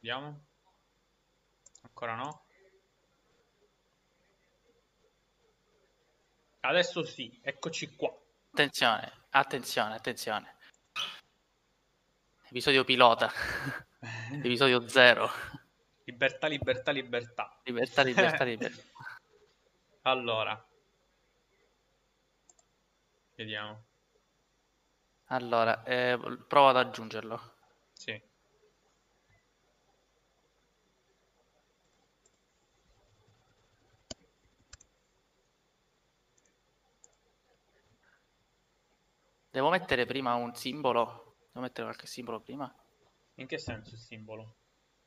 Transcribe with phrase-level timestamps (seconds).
[0.00, 0.46] Vediamo.
[1.82, 2.46] Ancora no.
[6.60, 8.10] Adesso sì, eccoci qua.
[8.50, 10.56] Attenzione, attenzione, attenzione.
[12.48, 13.30] Episodio pilota.
[14.32, 15.28] Episodio zero.
[16.04, 17.60] Libertà, libertà, libertà.
[17.64, 18.82] Libertà, libertà, libertà.
[20.02, 20.66] allora.
[23.34, 23.84] Vediamo.
[25.26, 27.54] Allora, eh, prova ad aggiungerlo.
[27.92, 28.29] Sì.
[39.50, 41.36] Devo mettere prima un simbolo?
[41.48, 42.72] Devo mettere qualche simbolo prima?
[43.34, 44.54] In che senso il simbolo?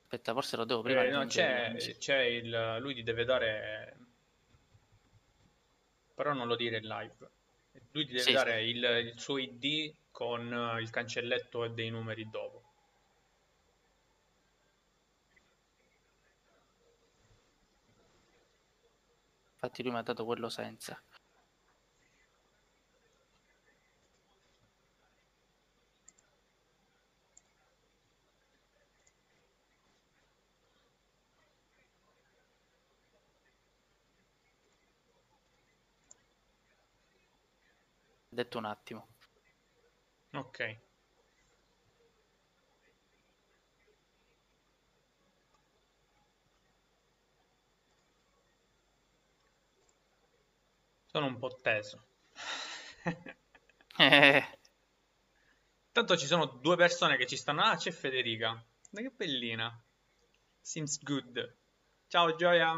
[0.02, 1.04] Aspetta, forse lo devo prima.
[1.04, 2.78] Eh, no, c'è, c'è il...
[2.80, 3.98] lui ti deve dare...
[6.14, 7.16] Però non lo dire in live.
[7.92, 8.70] Lui ti deve sì, dare sì.
[8.70, 12.64] Il, il suo ID con il cancelletto e dei numeri dopo.
[19.54, 21.02] Infatti lui mi ha dato quello senza.
[38.34, 39.08] Detto un attimo.
[40.34, 40.80] Ok.
[51.06, 52.08] Sono un po' teso.
[54.00, 54.44] eh.
[55.92, 57.62] Tanto ci sono due persone che ci stanno.
[57.62, 58.50] Ah, c'è Federica.
[58.92, 59.72] Ma che bellina.
[60.60, 61.58] Seems good.
[62.08, 62.76] Ciao Gioia.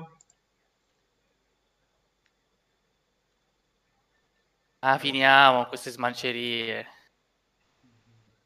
[4.87, 6.85] Ah, finiamo queste smancerie.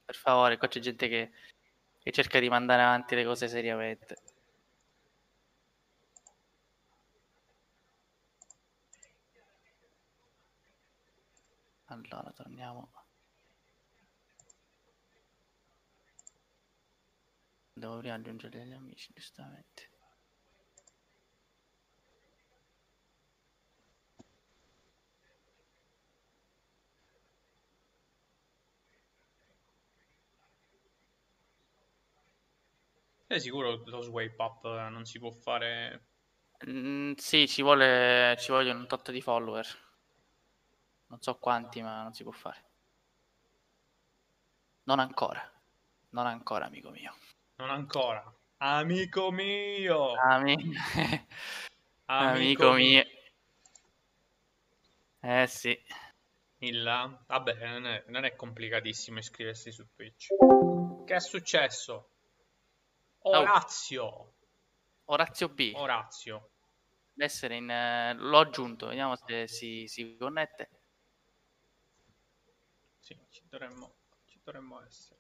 [0.06, 1.32] Per favore, qua c'è gente che,
[2.00, 4.16] che cerca di mandare avanti le cose seriamente.
[11.88, 12.90] Allora, torniamo.
[17.74, 19.89] Devo prima aggiungere gli amici, giustamente.
[33.32, 36.06] Sei sicuro che lo swipe up non si può fare?
[36.68, 39.68] Mm, sì, ci, vuole, ci vogliono un tot di follower.
[41.06, 42.64] Non so quanti, ma non si può fare.
[44.86, 45.48] Non ancora.
[46.10, 47.14] Non ancora, amico mio.
[47.58, 48.34] Non ancora.
[48.58, 50.16] Amico mio.
[50.16, 50.56] Ami...
[52.06, 53.04] amico, amico mio.
[55.20, 55.80] Eh sì.
[56.62, 56.82] Il,
[57.28, 60.30] vabbè, non è, non è complicatissimo iscriversi su Twitch.
[61.06, 62.09] Che è successo?
[63.22, 64.34] Orazio.
[65.06, 65.72] Orazio B.
[65.76, 66.52] Orazio.
[67.14, 67.70] Deve essere in...
[67.70, 70.70] Eh, l'ho aggiunto, vediamo se si, si connette.
[73.00, 75.20] Sì, ci dovremmo, ci dovremmo essere.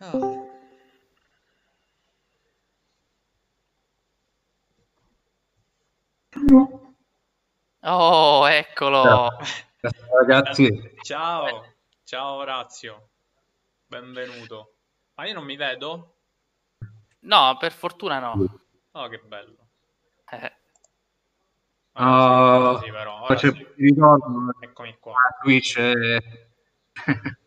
[0.00, 0.46] Ah.
[7.88, 9.00] Oh, eccolo.
[9.04, 10.68] Ciao, ragazzi.
[11.02, 13.10] Ciao, ciao Orazio.
[13.86, 14.78] Benvenuto.
[15.14, 16.16] Ma io non mi vedo?
[17.20, 18.58] No, per fortuna no.
[18.90, 19.68] Oh, che bello.
[20.28, 20.52] Eh.
[21.92, 23.22] Uh, sì, però.
[23.22, 23.72] Ora sì.
[23.76, 24.50] ritorno.
[24.58, 25.14] Eccomi qua.
[25.42, 25.76] Twitch.
[25.76, 26.48] E...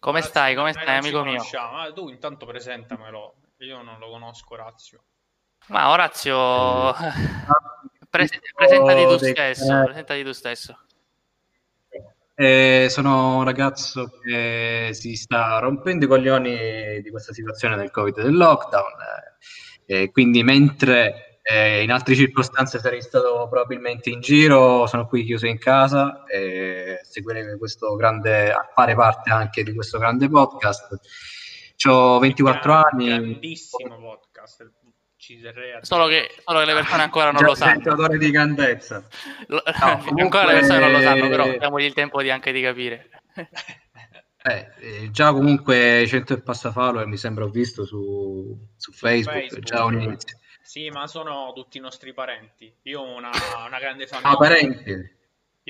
[0.00, 0.54] Come stai?
[0.54, 1.42] Come stai, amico mio?
[1.58, 3.34] Ah, tu intanto presentamelo.
[3.58, 5.04] Io non lo conosco, Orazio.
[5.66, 6.94] Ma Orazio...
[8.14, 10.78] Pre- presentati tu stesso, eh, presentati tu stesso.
[12.36, 18.16] Eh, sono un ragazzo che si sta rompendo i coglioni di questa situazione del Covid
[18.18, 18.92] e del lockdown.
[19.86, 25.46] Eh, quindi, mentre eh, in altre circostanze sarei stato probabilmente in giro, sono qui chiuso
[25.46, 31.00] in casa e seguire questo grande, a fare parte anche di questo grande podcast.
[31.88, 33.08] Ho 24 anni.
[33.08, 34.70] Grandissimo podcast,
[35.24, 38.08] ci terrei solo che, solo che le persone ancora non lo sanno.
[38.18, 39.02] di grandezza.
[39.46, 40.20] Lo, no, comunque...
[40.22, 43.08] Ancora le persone non lo sanno, però diamogli il tempo di anche di capire.
[44.46, 49.38] Eh, eh, già comunque 100 e passa follower mi sembra ho visto su, su Facebook,
[49.38, 50.38] Facebook, già un inizio.
[50.60, 52.70] Sì, ma sono tutti i nostri parenti.
[52.82, 53.30] Io ho una,
[53.66, 54.28] una grande famiglia.
[54.28, 55.16] Ah, parenti?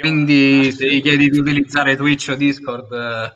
[0.00, 3.34] Quindi se gli chiedi di utilizzare Twitch o Discord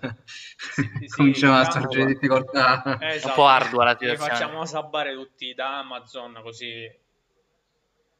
[0.56, 2.99] sì, sì, cominciamo a diciamo sorgere difficoltà.
[3.00, 3.28] Esatto.
[3.28, 4.32] Un po' ardua la situazione.
[4.32, 6.90] Li facciamo sabbare tutti da Amazon così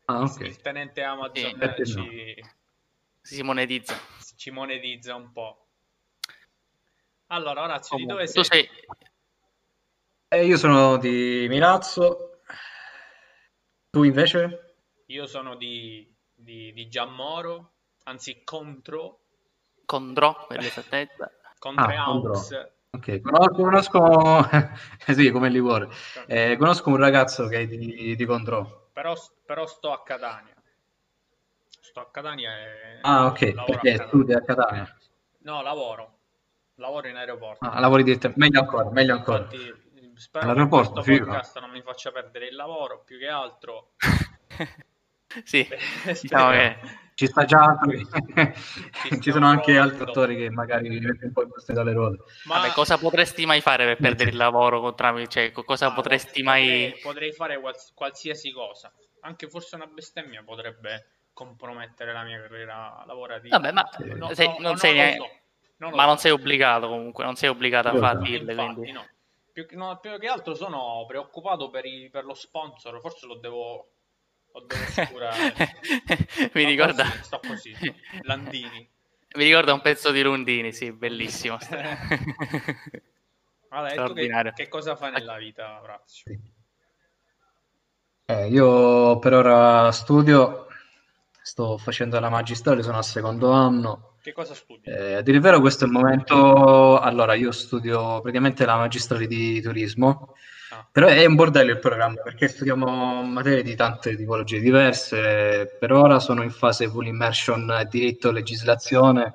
[0.05, 0.47] ah, okay.
[0.47, 2.45] il tenente Amazon sì, ci...
[3.21, 3.99] si monetizza.
[4.37, 5.67] Ci monetizza un po'.
[7.27, 8.67] Allora, Orazio, di Comunque, dove tu sei?
[8.67, 12.41] sei Eh, io sono di Milazzo,
[13.91, 14.77] tu invece?
[15.07, 17.78] Io sono di, di, di Giammoro,
[18.09, 19.21] anzi contro,
[19.85, 21.31] Condrò per l'esattezza.
[21.59, 22.05] contro Ah.
[22.05, 22.51] Aux.
[22.91, 24.49] Ok, conosco, conosco
[25.15, 25.93] sì, come Livorno.
[26.27, 28.89] Eh, conosco un ragazzo che è di, di Condro.
[28.93, 29.15] Però,
[29.45, 30.55] però sto a Catania.
[31.81, 34.07] Sto a Catania e Ah, ok, a perché Catania.
[34.07, 34.97] studi a Catania.
[35.41, 36.17] No, lavoro.
[36.77, 37.65] Lavoro in aeroporto.
[37.65, 39.39] Ah, lavori direttamente, meglio ancora, meglio ancora.
[39.39, 41.25] Infatti, spero che All'aeroporto, questo figo.
[41.27, 43.93] podcast non mi faccia perdere il lavoro, più che altro.
[45.45, 45.81] sì, spero-
[46.21, 46.79] diciamo che
[47.19, 48.07] Ci sta già altri.
[48.07, 51.93] Ci Ci sono anche altri attori che magari li mettono un po' in posti dalle
[51.93, 52.19] ruote.
[52.45, 55.89] Ma Vabbè, cosa potresti mai fare per perdere il lavoro con tramite, cioè, co- cosa
[55.89, 58.93] ma potresti mai potrei fare quals- qualsiasi cosa.
[59.23, 63.59] Anche forse una bestemmia potrebbe compromettere la mia carriera lavorativa.
[63.59, 63.83] Vabbè, ma.
[64.15, 65.29] No, sei- no, non no, sei so.
[65.79, 66.07] Non ma so.
[66.07, 68.23] non sei obbligato comunque, non sei obbligato a Lo far so.
[68.23, 69.07] dirle, Infatti, quindi no.
[69.53, 73.35] Più, che- no, più che altro sono preoccupato per, i- per lo sponsor, forse lo
[73.41, 73.89] devo,
[74.69, 75.53] assicurare.
[76.55, 77.75] mi Sto ricorda così, sto così,
[78.23, 78.89] Landini.
[79.37, 81.59] mi ricorda un pezzo di Rundini, sì, bellissimo.
[83.71, 86.25] Allora, che, che cosa fai nella vita, Orazio?
[88.25, 90.67] Eh, io per ora studio,
[91.43, 94.17] sto facendo la magistrale, sono al secondo anno.
[94.23, 94.89] Che cosa studi?
[94.89, 96.99] Eh, a dire il vero, questo è il momento.
[96.99, 100.35] Allora, io studio praticamente la magistrale di turismo.
[100.91, 105.77] Però è un bordello il programma perché studiamo materie di tante tipologie diverse.
[105.79, 109.33] Per ora sono in fase full immersion diritto legislazione,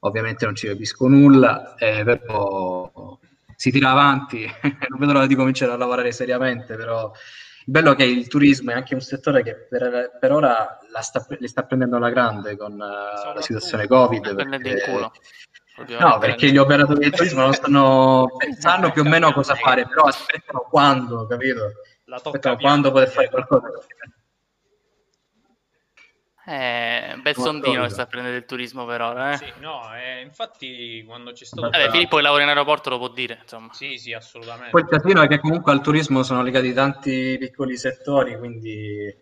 [0.00, 3.18] ovviamente non ci capisco nulla, eh, però
[3.54, 4.44] si tira avanti.
[4.88, 8.70] non vedo l'ora di cominciare a lavorare seriamente, però il bello è che il turismo
[8.70, 12.56] è anche un settore che per, per ora la sta, li sta prendendo alla grande
[12.56, 14.34] con eh, la situazione Covid.
[14.34, 15.10] Perché-
[15.98, 18.26] No, perché gli operatori del turismo non sanno,
[18.58, 21.72] sanno più o meno cosa fare, però aspettano quando, capito?
[22.08, 23.68] Aspettano quando poter fare qualcosa.
[26.50, 29.36] Eh, bel sondino che sta prendendo il turismo per ora, eh.
[29.36, 31.68] Sì, no, eh, infatti quando c'è stato...
[31.68, 33.70] Vabbè, Filippo che lavora in aeroporto lo può dire, insomma.
[33.74, 34.70] Sì, sì, assolutamente.
[34.70, 39.14] Poi il casino è che comunque al turismo sono legati tanti piccoli settori, quindi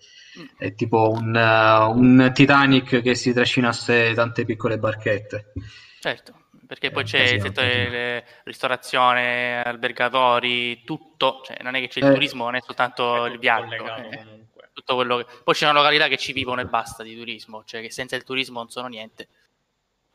[0.56, 5.52] è tipo un, eh, un Titanic che si trascina a sé tante piccole barchette.
[5.98, 12.06] Certo, perché poi c'è il settore ristorazione, albergatori, tutto, cioè non è che c'è il
[12.06, 12.12] Eh.
[12.12, 13.78] turismo, non è soltanto È il viaggio, eh,
[14.18, 14.70] comunque.
[14.72, 15.26] tutto quello che...
[15.44, 18.24] Poi c'è una località che ci vivono e basta di turismo, cioè che senza il
[18.24, 19.28] turismo non sono niente.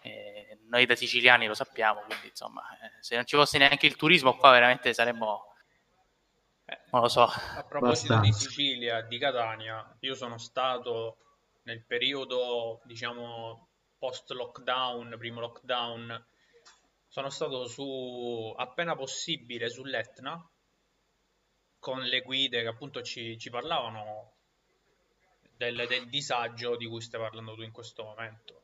[0.04, 3.96] Eh, noi da siciliani lo sappiamo, quindi insomma, eh, se non ci fosse neanche il
[3.96, 5.46] turismo qua veramente saremmo,
[6.66, 8.50] Eh, non lo so, A proposito di Abbastanza.
[8.50, 11.18] Sicilia, di Catania, io sono stato
[11.64, 13.68] nel periodo, diciamo,
[14.00, 16.26] post lockdown, primo lockdown,
[17.12, 20.50] sono stato su appena possibile sull'Etna
[21.80, 24.38] con le guide che appunto ci, ci parlavano
[25.58, 28.64] del, del disagio di cui stai parlando tu in questo momento.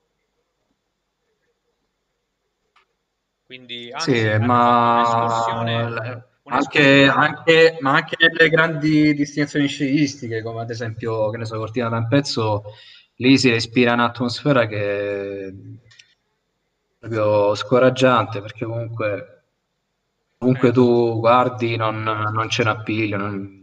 [3.45, 6.15] Quindi, anzi, Sì, ma
[6.49, 11.89] anche, anche- ma anche nelle grandi destinazioni sciistiche, come ad esempio, che ne so, Cortina
[11.89, 12.63] d'Ampezzo,
[13.17, 15.53] lì si respira un'atmosfera che
[17.07, 19.44] proprio scoraggiante, perché comunque,
[20.37, 23.56] comunque tu guardi non, non c'è un appiglio, non-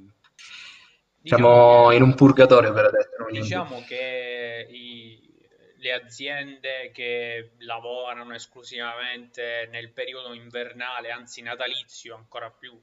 [1.23, 3.09] siamo Diciamo che- in un purgatorio per adesso.
[3.29, 5.21] Diciamo che i-
[5.79, 12.81] le aziende che lavorano esclusivamente nel periodo invernale, anzi natalizio ancora più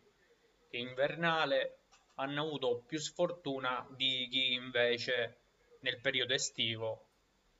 [0.70, 1.78] che invernale,
[2.16, 5.38] hanno avuto più sfortuna di chi invece
[5.82, 7.11] nel periodo estivo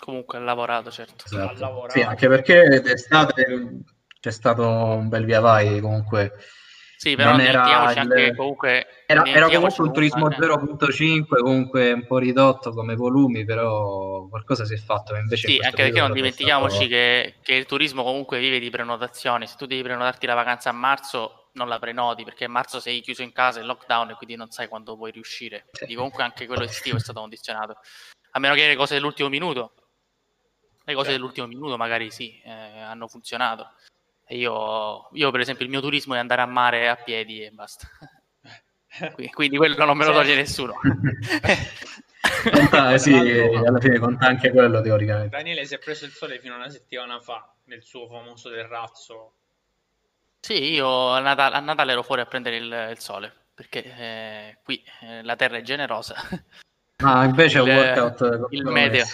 [0.04, 1.26] comunque ha lavorato, certo.
[1.26, 1.50] Esatto.
[1.52, 1.92] ha lavorato.
[2.00, 3.46] Sì, anche perché d'estate
[4.20, 6.34] c'è stato un bel via vai comunque.
[6.98, 8.86] Sì, però Non era il- anche comunque...
[9.08, 10.46] Era, era comunque un turismo comunque-
[10.94, 15.16] 0.5, comunque un po' ridotto come volumi, però qualcosa si è fatto.
[15.16, 18.70] Invece in Sì, anche perché non dimentichiamoci stato- che, che il turismo comunque vive di
[18.70, 19.48] prenotazioni.
[19.48, 23.02] Se tu devi prenotarti la vacanza a marzo, non la prenoti perché a marzo sei
[23.02, 25.66] chiuso in casa, in lockdown e quindi non sai quando puoi riuscire.
[25.76, 27.78] Quindi comunque anche quello estivo è stato condizionato.
[28.34, 29.72] A meno che le cose dell'ultimo minuto,
[30.84, 31.12] le cose Certo.
[31.12, 33.72] dell'ultimo minuto magari sì, eh, hanno funzionato.
[34.26, 37.52] E io, io, per esempio, il mio turismo è andare a mare a piedi e
[37.52, 37.88] basta.
[39.14, 40.18] Qui- Quindi quello non me lo Sì.
[40.18, 40.74] toglie nessuno.
[42.52, 45.36] Conta- sì, alla fine conta anche quello teoricamente.
[45.36, 49.34] Daniele si è preso il sole fino a una settimana fa nel suo famoso terrazzo.
[50.40, 54.58] Sì, io a Natale, a Natale ero fuori a prendere il, il sole, perché eh,
[54.64, 56.16] qui eh, la terra è generosa.
[57.04, 59.06] Ma invece è un Il- workout il meteo.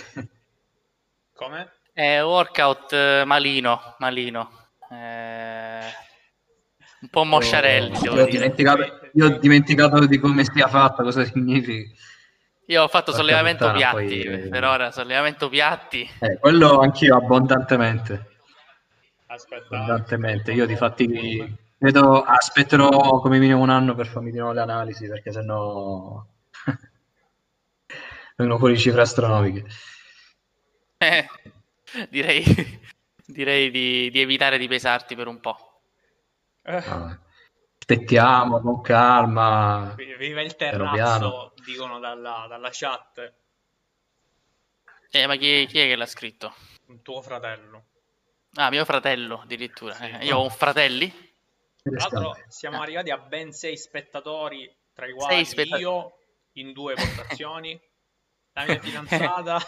[1.38, 1.72] Come?
[1.94, 4.50] Eh, workout eh, malino, malino.
[4.90, 5.86] Eh,
[7.02, 7.96] un po' mosciarelli.
[8.08, 11.94] Oh, io, ho dimenticato, io ho dimenticato di come sia fatta, cosa significa.
[12.66, 14.50] Io ho fatto sollevamento puttana, piatti, poi...
[14.50, 16.10] per ora sollevamento piatti.
[16.20, 18.30] Eh, quello anch'io abbondantemente.
[19.28, 19.76] Aspetta.
[19.76, 20.54] Abbondantemente.
[20.54, 25.08] Io di fatti vedo, aspetterò come minimo un anno per farmi di nuovo le analisi,
[25.08, 26.26] perché sennò
[28.36, 29.66] vengono fuori cifre astronomiche.
[30.98, 31.28] Eh,
[32.10, 32.44] direi,
[33.26, 35.82] direi di, di, evitare di pesarti per un po'.
[36.64, 37.18] Ah,
[37.78, 39.94] aspettiamo con calma.
[39.96, 43.34] Viva il terrazzo, dicono dalla, dalla chat.
[45.10, 46.54] Eh, ma chi, chi, è che l'ha scritto?
[46.88, 47.86] Un tuo fratello.
[48.56, 49.94] Ah, mio fratello addirittura.
[49.94, 50.04] Sì.
[50.04, 51.10] Eh, io ho un fratelli.
[51.82, 56.18] Tra l'altro siamo arrivati a ben sei spettatori, tra i quali spetta- io
[56.54, 57.80] in due votazioni,
[58.58, 59.60] la mia fidanzata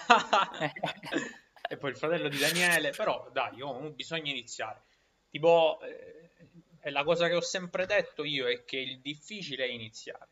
[1.69, 2.91] e poi il fratello di Daniele.
[2.91, 4.81] Però dai, oh, bisogna iniziare.
[5.29, 10.27] Tipo, eh, la cosa che ho sempre detto io è che il difficile è iniziare.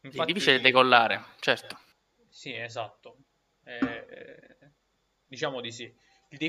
[0.00, 1.78] Infatti, il difficile è decollare, certo.
[2.28, 3.16] Sì, esatto.
[3.64, 4.56] Eh,
[5.26, 5.94] diciamo di sì.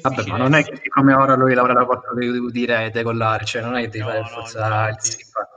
[0.02, 3.62] Vabbè, ma non è che come ora lui lavora da quattro di dire decollare, cioè
[3.62, 4.98] non è che devi no, fare no, forza il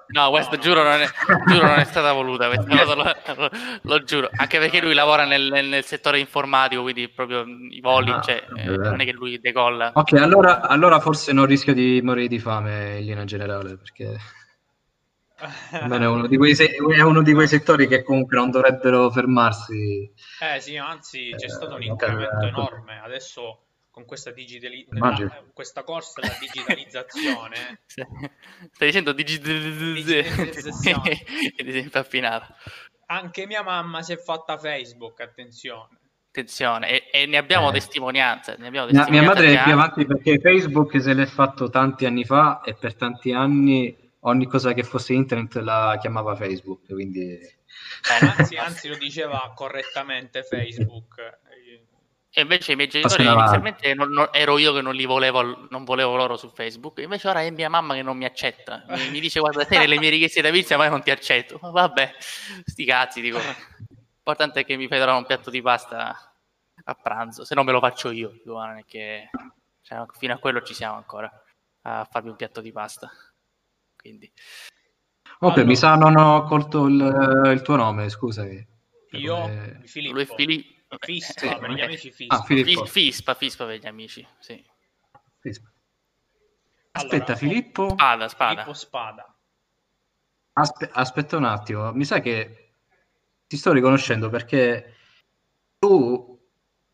[0.09, 1.07] No, questo giuro, non è,
[1.47, 3.51] giuro non è stata voluta, questa cosa lo, lo,
[3.83, 8.21] lo, giuro, anche perché lui lavora nel, nel, settore informatico, quindi proprio i voli, ah,
[8.21, 9.91] cioè, eh, non è che lui decolla.
[9.95, 14.17] Ok, allora, allora forse non rischio di morire di fame in linea generale, perché
[15.71, 20.11] Almeno è uno, se- è uno di quei settori che comunque non dovrebbero fermarsi.
[20.41, 23.01] Eh sì, anzi c'è stato un eh, incremento enorme.
[23.05, 23.66] Adesso
[23.97, 27.81] con questa, digitali- la, questa corsa alla digitalizzazione.
[28.71, 31.19] Stai dicendo digitalizzazione
[31.57, 32.55] ed è infapfinata.
[33.07, 35.99] Anche mia mamma si è fatta Facebook, attenzione.
[36.29, 37.73] Attenzione, e, e ne, abbiamo eh.
[37.73, 39.19] testimonianze, ne abbiamo testimonianze.
[39.19, 42.97] Mia madre è più avanti perché Facebook se l'è fatto tanti anni fa e per
[42.97, 47.33] tanti anni ogni cosa che fosse internet la chiamava Facebook, quindi...
[47.33, 47.57] Eh,
[48.21, 51.45] anzi, anzi, lo diceva correttamente Facebook.
[52.39, 55.85] E invece i miei genitori inizialmente non, non, ero io che non li volevo, non
[55.85, 58.85] volevo loro su Facebook, invece ora è mia mamma che non mi accetta.
[58.89, 61.59] Mi, mi dice guarda te nelle mie richieste da pizza ma io non ti accetto.
[61.73, 62.15] Vabbè,
[62.63, 63.39] sti cazzi, dico.
[63.39, 66.35] L'importante è che mi fai trovare un piatto di pasta
[66.85, 69.31] a pranzo, se no me lo faccio io, dico, non è che
[69.81, 71.33] cioè, fino a quello ci siamo ancora
[71.85, 73.11] a farmi un piatto di pasta.
[73.97, 74.31] Quindi
[75.39, 78.47] Ok, allora, mi sa non ho colto il, il tuo nome, scusa.
[79.13, 79.81] Io, come...
[79.85, 80.15] Filippo.
[80.15, 80.76] Lui è Filippo.
[81.01, 82.37] Fispa, sì, per gli amici Fispa.
[82.37, 82.85] Ah, Filippo.
[82.85, 84.65] Fispa, Fispa per gli amici, sì.
[85.41, 85.71] Fispa.
[86.93, 87.89] Aspetta, allora, Filippo...
[87.91, 88.51] Spada, spada.
[88.51, 89.37] Filippo Spada.
[90.53, 92.71] Aspe- aspetta un attimo, mi sa che
[93.47, 94.95] ti sto riconoscendo perché
[95.79, 96.35] tu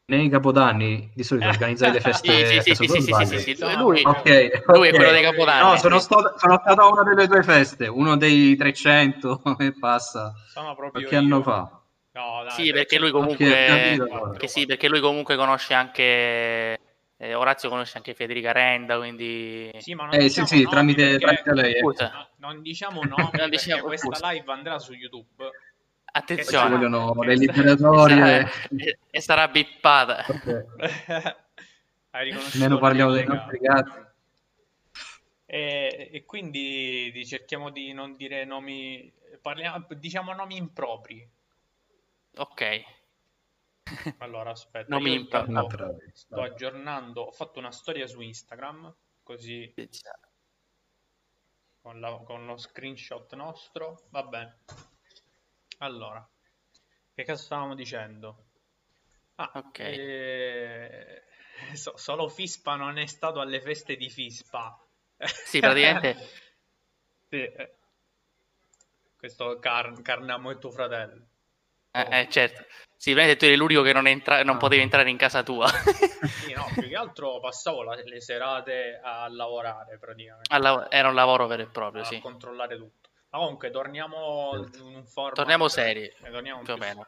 [0.06, 3.76] nei capodanni di solito organizzai le feste sì, sì, sì, sì, sì, sì, sì, sì.
[3.76, 7.28] Lui, okay, lui è quello dei capodanni no, sono, stato, sono stato a una delle
[7.28, 11.20] tue feste uno dei 300 e passa sono proprio qualche io.
[11.20, 11.81] anno fa
[12.12, 16.78] No, dai, sì, perché lui comunque, perché sì, perché lui comunque conosce anche
[17.22, 21.18] eh, Orazio conosce anche Federica Renda, quindi sì, ma non eh, diciamo sì, sì, tramite,
[21.18, 21.78] tramite lei.
[21.78, 22.10] Scusa.
[22.10, 24.30] No, non diciamo no, non diciamo, questa scusa.
[24.32, 25.50] live andrà su YouTube.
[26.04, 30.24] Attenzione, vogliono le liberatorie e, e sarà bippata.
[32.14, 32.36] Okay.
[32.58, 33.98] Meno parliamo dei nostri gatti.
[35.46, 41.26] E, e quindi cerchiamo di non dire nomi, parliamo, diciamo nomi impropri
[42.36, 42.84] Ok.
[44.18, 45.68] Allora, aspetta, non mi intanto
[46.12, 49.74] sto aggiornando, ho fatto una storia su Instagram, così
[51.80, 54.58] con, la, con lo screenshot nostro, va bene.
[55.78, 56.26] Allora,
[57.12, 58.44] che cosa stavamo dicendo?
[59.34, 59.78] Ah, ok.
[59.78, 61.22] Eh,
[61.74, 64.78] so, solo Fispa non è stato alle feste di Fispa.
[65.44, 66.16] Sì, praticamente.
[67.28, 67.76] sì, eh.
[69.16, 71.26] Questo Car- Carnamo è tuo fratello.
[71.92, 72.64] Eh, eh, certo.
[72.96, 74.58] Sì, tu eri l'unico che non, entra- non ah.
[74.58, 75.66] potevi entrare in casa tua.
[76.46, 80.54] sì, no, più che altro passavo la- le serate a lavorare praticamente.
[80.54, 82.20] Alla- era un lavoro vero e proprio, a sì.
[82.20, 83.10] controllare tutto.
[83.30, 84.78] Ma comunque torniamo certo.
[84.78, 85.34] in un format...
[85.34, 87.06] Torniamo seri, torniamo più o meno.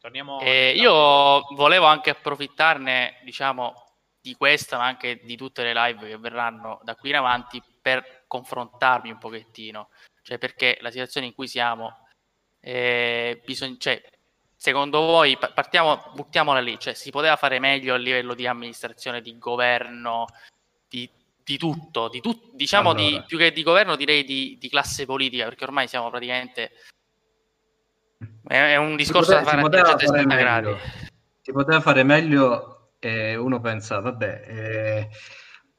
[0.00, 3.72] Torniamo eh, io volevo anche approfittarne, diciamo,
[4.20, 8.24] di questa, ma anche di tutte le live che verranno da qui in avanti per
[8.26, 9.90] confrontarmi un pochettino.
[10.22, 12.03] Cioè, perché la situazione in cui siamo
[12.66, 14.02] eh, bisogna, cioè,
[14.56, 19.36] secondo voi, partiamo, buttiamola lì, cioè, si poteva fare meglio a livello di amministrazione, di
[19.38, 20.24] governo,
[20.88, 21.08] di,
[21.44, 23.04] di tutto, di tut, diciamo allora.
[23.04, 26.72] di, più che di governo direi di, di, classe politica, perché ormai siamo praticamente...
[28.42, 30.74] È, è un discorso poteva, da fare a 360 gradi.
[31.42, 35.08] Si poteva fare meglio e uno pensa, vabbè, eh,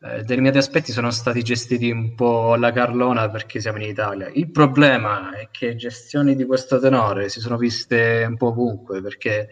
[0.01, 4.29] eh, determinati aspetti sono stati gestiti un po' alla Carlona perché siamo in Italia.
[4.33, 9.49] Il problema è che gestioni di questo tenore si sono viste un po' ovunque perché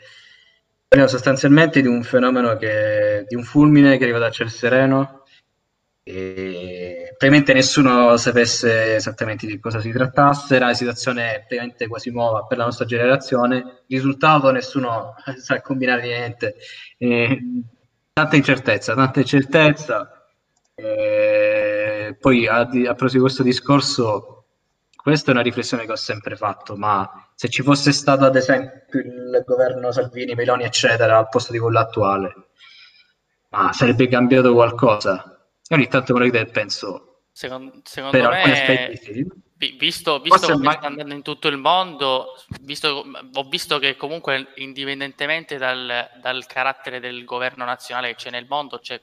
[0.87, 5.23] parliamo sostanzialmente di un fenomeno che, di un fulmine che arriva da ciel sereno
[6.05, 12.45] e praticamente nessuno sapesse esattamente di cosa si trattasse, era una situazione praticamente quasi nuova
[12.45, 16.55] per la nostra generazione, risultato nessuno sa combinare niente,
[16.97, 17.41] e,
[18.11, 20.22] tanta incertezza, tanta incertezza,
[20.75, 24.45] e poi a, a proposito di questo discorso,
[24.95, 28.99] questa è una riflessione che ho sempre fatto, ma se ci fosse stato ad esempio
[28.99, 32.33] il governo Salvini, Meloni, eccetera, al posto di quello attuale,
[33.49, 35.47] ma sarebbe cambiato qualcosa?
[35.67, 39.41] E ogni tanto me lo penso, secondo, secondo per me, alcuni aspetti sì.
[39.77, 40.71] Visto, visto come ma...
[40.73, 46.99] sta andando in tutto il mondo, visto, ho visto che comunque indipendentemente dal, dal, carattere
[46.99, 48.99] del governo nazionale che c'è nel mondo, c'è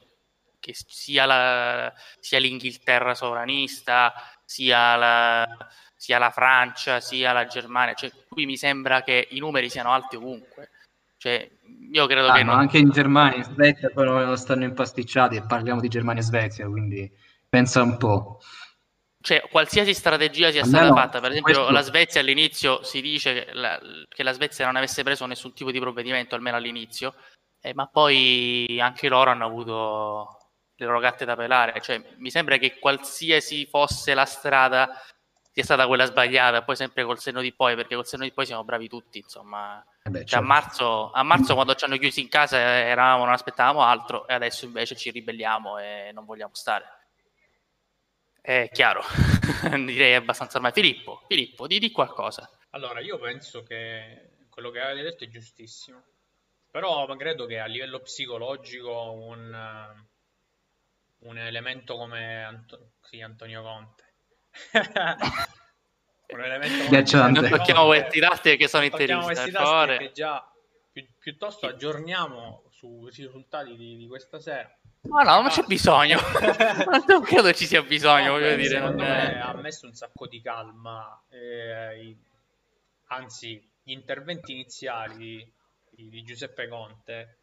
[0.61, 4.13] che sia, la, sia l'Inghilterra sovranista,
[4.45, 5.47] sia la,
[5.97, 7.95] sia la, Francia, sia la Germania.
[7.95, 10.71] Cioè, qui mi sembra che i numeri siano alti ovunque.
[11.17, 11.51] Cioè,
[11.93, 12.59] io credo ah, che non...
[12.59, 17.11] anche in Germania, in Svezia non stanno impasticciati e parliamo di Germania e Svezia, quindi
[17.49, 18.41] pensa un po'.
[19.23, 21.73] Cioè, qualsiasi strategia sia stata fatta, per esempio questo...
[21.73, 25.71] la Svezia all'inizio si dice che la, che la Svezia non avesse preso nessun tipo
[25.71, 27.15] di provvedimento, almeno all'inizio,
[27.61, 30.40] eh, ma poi anche loro hanno avuto
[30.81, 31.81] le loro gatte da pelare.
[31.81, 35.01] Cioè, mi sembra che qualsiasi fosse la strada
[35.53, 38.47] sia stata quella sbagliata, poi sempre col senno di poi, perché col senno di poi
[38.47, 39.85] siamo bravi tutti, insomma.
[40.03, 40.47] Eh beh, cioè, a, certo.
[40.47, 44.65] marzo, a, marzo, quando ci hanno chiusi in casa eravamo, non aspettavamo altro e adesso
[44.65, 46.99] invece ci ribelliamo e non vogliamo stare.
[48.41, 49.03] È chiaro,
[49.85, 50.73] direi abbastanza ormai.
[50.73, 52.49] Filippo, Filippo, di, di qualcosa.
[52.71, 56.03] Allora, io penso che quello che avete detto è giustissimo,
[56.71, 60.09] però credo che a livello psicologico un
[61.21, 64.05] un elemento come Anto- sì, Antonio Conte.
[66.29, 68.85] un elemento come Antonio Non tocchiamo questi dati che sono
[69.51, 69.99] favore.
[69.99, 70.51] Che già
[70.91, 74.75] pi- piuttosto aggiorniamo sui risultati di, di questa sera.
[75.03, 76.19] Ma no, non c'è bisogno.
[77.07, 78.77] non credo ci sia bisogno, no, voglio dire.
[78.77, 81.23] Secondo me ha messo un sacco di calma.
[81.29, 82.17] Eh, i,
[83.07, 85.53] anzi, gli interventi iniziali
[85.91, 87.40] di, di Giuseppe Conte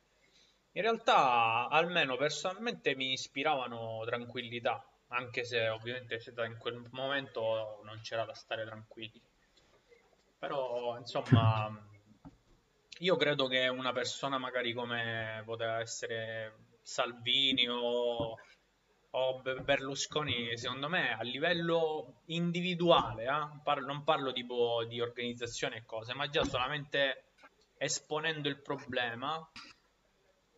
[0.77, 8.25] in realtà, almeno personalmente, mi ispiravano tranquillità, anche se ovviamente in quel momento non c'era
[8.25, 9.19] da stare tranquilli.
[10.37, 11.67] Però, insomma,
[12.99, 18.37] io credo che una persona magari come poteva essere Salvini o,
[19.09, 25.85] o Berlusconi, secondo me, a livello individuale, eh, parlo, non parlo tipo di organizzazione e
[25.85, 27.31] cose, ma già solamente
[27.79, 29.43] esponendo il problema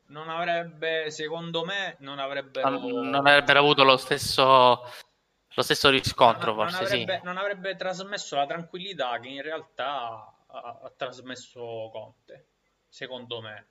[0.09, 2.69] non avrebbe, secondo me, non avrebbero...
[2.69, 7.25] Non, non avrebbero avuto lo stesso, lo stesso riscontro, non, forse non avrebbe, sì.
[7.25, 12.47] Non avrebbe trasmesso la tranquillità che in realtà ha, ha trasmesso Conte,
[12.87, 13.67] secondo me.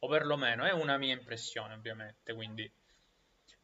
[0.00, 2.70] O perlomeno è una mia impressione, ovviamente, quindi...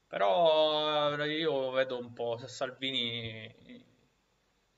[0.07, 3.83] Però eh, io vedo un po' Salvini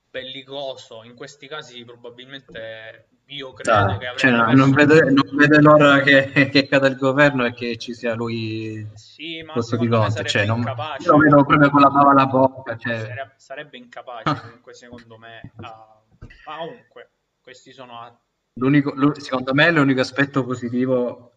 [0.08, 5.60] bellicoso, in questi casi probabilmente io credo ah, che cioè, no, non, vede, non, vede,
[5.60, 9.88] l'ora che, che cada il governo e che ci sia lui sì, ma posto di
[9.88, 10.24] Conte.
[10.24, 12.76] Cioè, non, io lo vedo proprio con la bava alla bocca.
[12.76, 13.00] Cioè...
[13.00, 15.52] Sarebbe, sarebbe, incapace comunque, secondo me.
[15.56, 16.02] A...
[16.46, 17.10] Ma comunque,
[17.42, 18.24] questi sono atti.
[18.60, 21.32] L'unico, secondo me l'unico aspetto positivo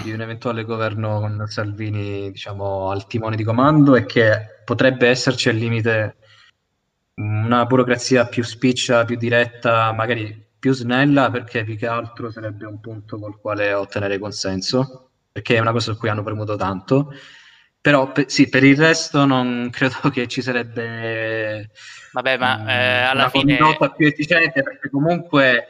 [0.00, 5.50] di un eventuale governo con Salvini diciamo, al timone di comando è che potrebbe esserci
[5.50, 6.16] al limite
[7.16, 12.78] una burocrazia più spiccia, più diretta, magari più snella perché più che altro sarebbe un
[12.78, 17.12] punto col quale ottenere consenso, perché è una cosa su cui hanno premuto tanto.
[17.80, 21.68] Però pe- sì, per il resto non credo che ci sarebbe
[22.12, 23.58] Vabbè, ma mm, eh, alla una fine...
[23.58, 25.66] condotta più efficiente perché comunque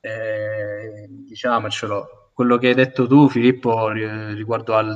[0.00, 4.94] eh, diciamocelo, quello che hai detto tu Filippo riguardo al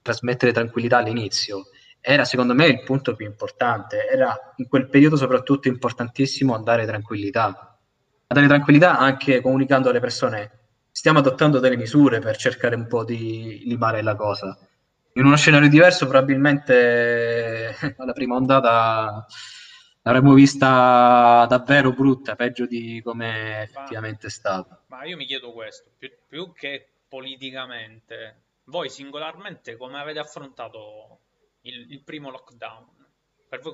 [0.00, 1.66] trasmettere tranquillità all'inizio
[2.00, 7.67] era secondo me il punto più importante, era in quel periodo soprattutto importantissimo andare tranquillità
[8.30, 10.50] a dare tranquillità anche comunicando alle persone
[10.90, 14.58] stiamo adottando delle misure per cercare un po' di limare la cosa.
[15.14, 19.24] In uno scenario diverso probabilmente alla prima ondata
[20.02, 24.82] l'avremmo vista davvero brutta, peggio di come effettivamente è stata.
[24.88, 31.20] Ma io mi chiedo questo, più, più che politicamente, voi singolarmente come avete affrontato
[31.62, 32.97] il, il primo lockdown?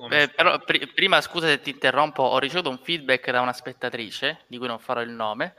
[0.09, 4.43] Eh, però, pr- prima, scusa se ti interrompo, ho ricevuto un feedback da una spettatrice,
[4.47, 5.55] di cui non farò il nome,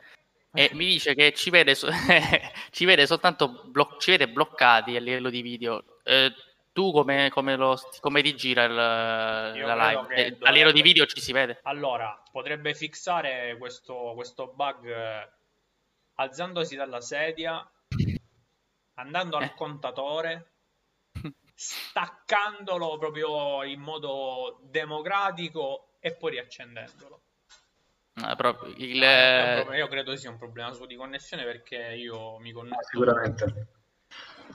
[0.57, 1.89] e mi dice che ci vede, so-
[2.71, 6.01] ci vede soltanto blo- ci vede bloccati a livello di video.
[6.03, 6.33] Eh,
[6.73, 10.15] tu come, come, lo, come ti gira il, la live?
[10.15, 10.47] Eh, dovrebbe...
[10.47, 11.61] A livello di video ci si vede?
[11.65, 15.31] Allora, potrebbe fissare questo, questo bug eh,
[16.15, 17.71] alzandosi dalla sedia,
[18.95, 19.55] andando al eh.
[19.55, 20.53] contatore,
[21.59, 27.23] staccandolo proprio in modo democratico e poi riaccendendolo.
[28.23, 29.03] Ah, proprio il...
[29.03, 32.87] ah, io credo sia un problema suo di connessione perché io mi connetto.
[32.91, 33.67] Sicuramente.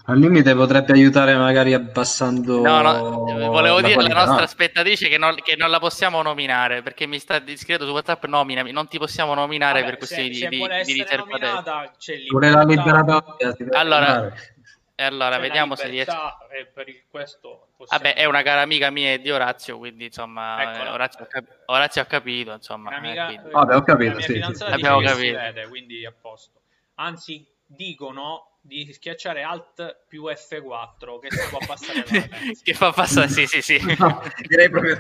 [0.05, 2.61] Al limite potrebbe aiutare magari abbassando.
[2.61, 6.81] No, no, volevo la dire alla nostra spettatrice che non, che non, la possiamo nominare
[6.81, 10.47] perché mi sta scritto su WhatsApp nominami, non ti possiamo nominare Vabbè, per questioni se,
[10.47, 11.83] di, di, di riservatezza.
[12.65, 13.53] Liberatoria.
[13.77, 14.33] Allora,
[15.01, 16.15] e allora C'è vediamo se riesce.
[16.51, 18.03] E per questo possiamo...
[18.03, 22.01] Vabbè, è una cara amica mia di Orazio, quindi insomma, eh, Orazio, ha cap- Orazio,
[22.03, 22.51] ha capito.
[22.51, 24.21] Insomma, amica, eh, Vabbè, ho capito.
[24.21, 24.63] Sì, sì.
[24.63, 25.37] Abbiamo capito.
[25.37, 26.61] Vede, quindi a posto.
[26.95, 32.03] Anzi, dicono di schiacciare Alt più F4 che si può passare
[32.61, 33.95] che fa passare, sì, sì, sì.
[33.97, 34.99] No, direi proprio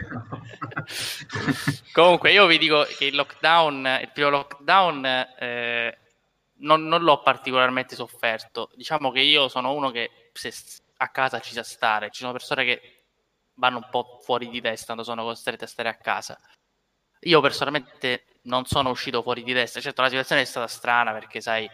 [1.93, 5.05] Comunque, io vi dico che il lockdown, il primo lockdown
[5.37, 5.97] eh,
[6.61, 8.69] non, non, l'ho particolarmente sofferto.
[8.75, 10.53] Diciamo che io sono uno che se
[10.97, 13.03] a casa ci sa stare, ci sono persone che
[13.55, 16.39] vanno un po' fuori di testa quando sono costrette a stare a casa.
[17.21, 21.41] Io personalmente non sono uscito fuori di testa, certo la situazione è stata strana perché
[21.41, 21.69] sai,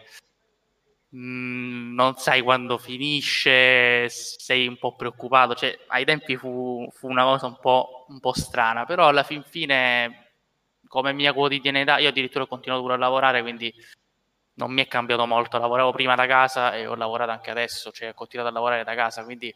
[1.10, 7.08] mh, mm, non sai quando finisce, sei un po' preoccupato, cioè ai tempi fu, fu
[7.08, 10.28] una cosa un po', un po' strana, però alla fin fine
[10.88, 13.72] come mia quotidianità, io addirittura ho continuato pure a lavorare, quindi
[14.58, 18.10] non mi è cambiato molto, lavoravo prima da casa e ho lavorato anche adesso, cioè
[18.10, 19.54] ho continuato a lavorare da casa, quindi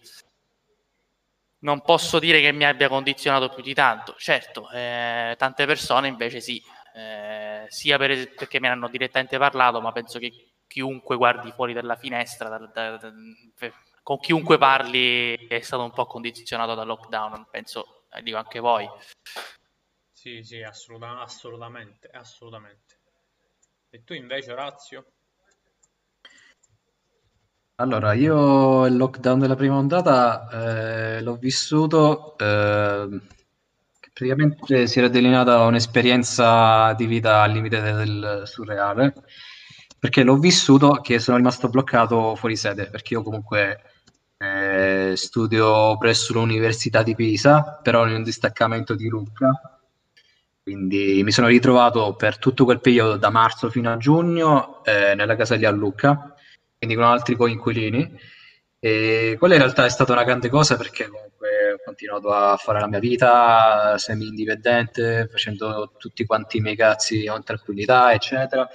[1.61, 4.15] non posso dire che mi abbia condizionato più di tanto.
[4.17, 6.63] Certo, eh, tante persone invece sì,
[6.95, 11.73] eh, sia per, perché me ne hanno direttamente parlato, ma penso che chiunque guardi fuori
[11.73, 13.13] dalla finestra, da, da, da,
[14.03, 18.89] con chiunque parli è stato un po' condizionato dal lockdown, penso, eh, dico anche voi.
[20.13, 23.01] Sì, sì, assoluta, assolutamente, assolutamente.
[23.95, 25.05] E tu invece, Orazio?
[27.75, 33.21] Allora, io il lockdown della prima ondata eh, l'ho vissuto, eh,
[34.15, 39.13] praticamente si era delineata un'esperienza di vita al limite del surreale,
[39.99, 43.83] perché l'ho vissuto che sono rimasto bloccato fuori sede, perché io comunque
[44.39, 49.82] eh, studio presso l'Università di Pisa, però in un distaccamento di Lucca,
[50.63, 55.35] quindi mi sono ritrovato per tutto quel periodo, da marzo fino a giugno, eh, nella
[55.35, 56.35] casa di Lucca,
[56.79, 58.19] quindi con altri coinquilini.
[58.79, 62.81] E quella in realtà è stata una grande cosa perché comunque ho continuato a fare
[62.81, 68.69] la mia vita semi-indipendente, facendo tutti quanti i miei cazzi con tranquillità, eccetera.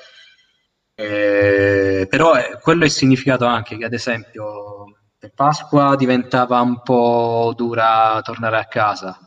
[0.96, 7.54] E, però eh, quello è significato anche che, ad esempio, per Pasqua diventava un po'
[7.56, 9.27] dura tornare a casa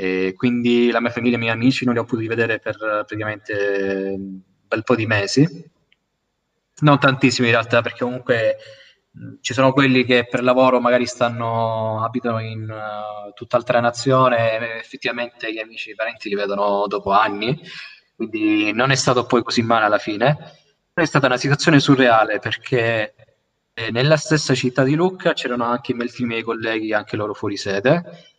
[0.00, 2.76] e quindi la mia famiglia e i miei amici non li ho potuti vedere per
[2.78, 5.70] praticamente un bel po' di mesi.
[6.82, 8.58] Non tantissimi in realtà, perché comunque
[9.40, 15.58] ci sono quelli che per lavoro magari stanno, abitano in uh, tutt'altra nazione effettivamente gli
[15.58, 17.60] amici e i parenti li vedono dopo anni,
[18.14, 20.36] quindi non è stato poi così male alla fine.
[20.94, 23.14] È stata una situazione surreale perché
[23.74, 28.36] eh, nella stessa città di Lucca c'erano anche molti miei colleghi, anche loro fuori sede,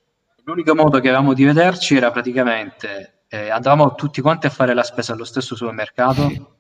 [0.50, 4.82] L'unico modo che avevamo di vederci era praticamente eh, andavamo tutti quanti a fare la
[4.82, 6.56] spesa allo stesso supermercato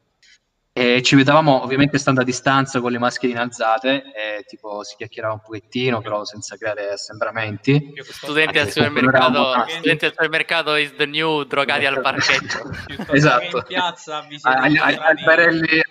[0.71, 5.33] e ci vedevamo ovviamente stando a distanza con le mascherine alzate e tipo si chiacchierava
[5.33, 7.95] un pochettino però senza creare assembramenti.
[7.99, 12.69] Studenti al supermercato studenti al supermercato is the new drogati al parchetto.
[13.11, 13.57] Esatto.
[13.57, 15.81] in piazza agli, agli barelli,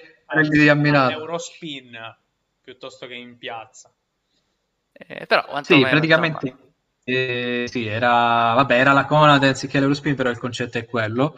[0.51, 2.17] di Milano Eurospin
[2.61, 3.91] piuttosto che in piazza.
[4.93, 6.67] Eh, però sì praticamente insomma
[7.11, 11.35] eh, sì, era, vabbè, era la Conad anziché l'Eurospin, però il concetto è quello.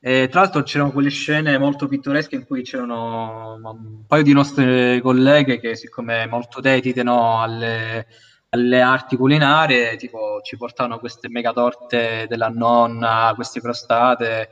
[0.00, 4.98] E, tra l'altro c'erano quelle scene molto pittoresche in cui c'erano un paio di nostre
[5.02, 8.06] colleghe che siccome molto dedite no, alle,
[8.48, 14.48] alle, arti culinarie, tipo ci portavano queste mega torte della nonna, queste crostate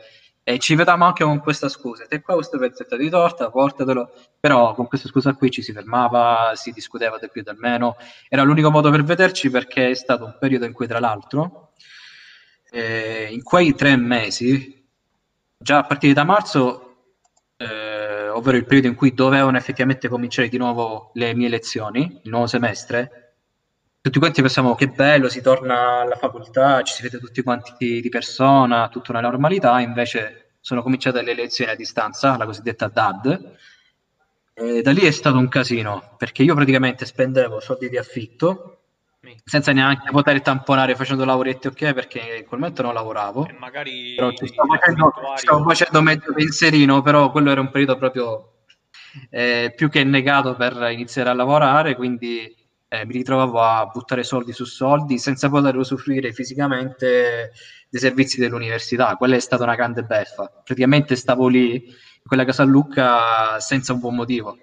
[0.48, 4.72] e ci vedevamo anche con questa scusa, te qua questo pezzetto di torta, portatelo, però
[4.72, 7.96] con questa scusa qui ci si fermava, si discuteva del più e del meno,
[8.30, 11.72] era l'unico modo per vederci perché è stato un periodo in cui tra l'altro,
[12.70, 14.88] eh, in quei tre mesi,
[15.54, 16.96] già a partire da marzo,
[17.58, 22.30] eh, ovvero il periodo in cui dovevano effettivamente cominciare di nuovo le mie lezioni, il
[22.30, 23.27] nuovo semestre,
[24.00, 28.08] tutti quanti pensiamo che bello, si torna alla facoltà, ci si vede tutti quanti di
[28.08, 33.56] persona, tutta una normalità, invece sono cominciate le lezioni a distanza, la cosiddetta DAD,
[34.54, 38.78] e da lì è stato un casino, perché io praticamente spendevo soldi di affitto
[39.44, 41.92] senza neanche poter tamponare facendo lavoretti ok?
[41.92, 43.46] Perché in quel momento non lavoravo.
[43.48, 47.96] E magari però ci stavo facendo, stavo facendo mezzo pensierino però quello era un periodo
[47.96, 48.52] proprio
[49.30, 52.54] eh, più che negato per iniziare a lavorare quindi
[52.88, 57.52] eh, mi ritrovavo a buttare soldi su soldi senza poter usufruire fisicamente
[57.88, 62.62] dei servizi dell'università quella è stata una grande beffa praticamente stavo lì in quella casa
[62.62, 64.56] a Lucca senza un buon motivo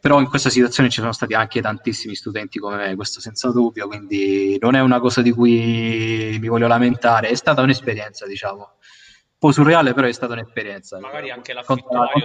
[0.00, 3.86] però in questa situazione ci sono stati anche tantissimi studenti come me, questo senza dubbio,
[3.86, 8.58] quindi non è una cosa di cui mi voglio lamentare, è stata un'esperienza, diciamo.
[8.58, 10.98] Un po' surreale, però è stata un'esperienza.
[10.98, 12.24] Magari anche l'affittuario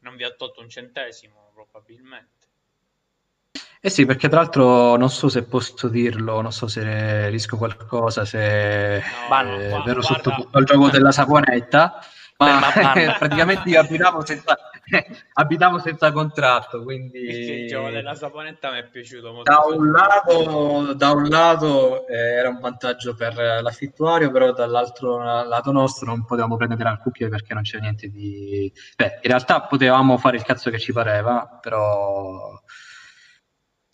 [0.00, 2.45] non vi ha tolto un centesimo, probabilmente.
[3.86, 8.24] Eh sì, perché tra l'altro non so se posso dirlo, non so se risco qualcosa,
[8.24, 12.00] se no, è no, vero sotto al gioco della saponetta,
[12.38, 12.58] ma
[13.16, 14.58] praticamente io abitavo senza,
[15.34, 17.20] abitavo senza contratto, quindi...
[17.20, 19.52] Il gioco della saponetta mi è piaciuto molto.
[19.52, 25.70] Da un lato, da un lato eh, era un vantaggio per l'affittuario, però dall'altro lato
[25.70, 28.68] nostro non potevamo prendere al cucchiaio perché non c'era niente di...
[28.96, 32.60] Beh, in realtà potevamo fare il cazzo che ci pareva, però...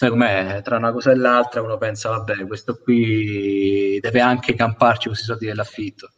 [0.03, 0.62] Sai com'è?
[0.62, 5.47] Tra una cosa e l'altra uno pensa, vabbè, questo qui deve anche camparci questi soldi
[5.47, 6.11] dell'affitto.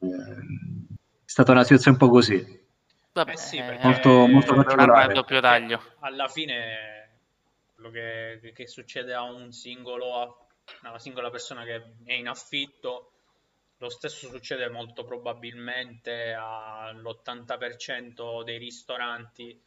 [0.00, 0.08] Eh,
[1.26, 2.42] stata una situazione un po' così.
[3.12, 5.12] Vabbè, eh sì, molto, molto particolare.
[5.12, 5.78] doppio taglio.
[5.98, 7.18] Alla fine
[7.74, 10.34] quello che, che succede a un singolo, a
[10.88, 13.10] una singola persona che è in affitto,
[13.76, 19.62] lo stesso succede molto probabilmente all'80% dei ristoranti,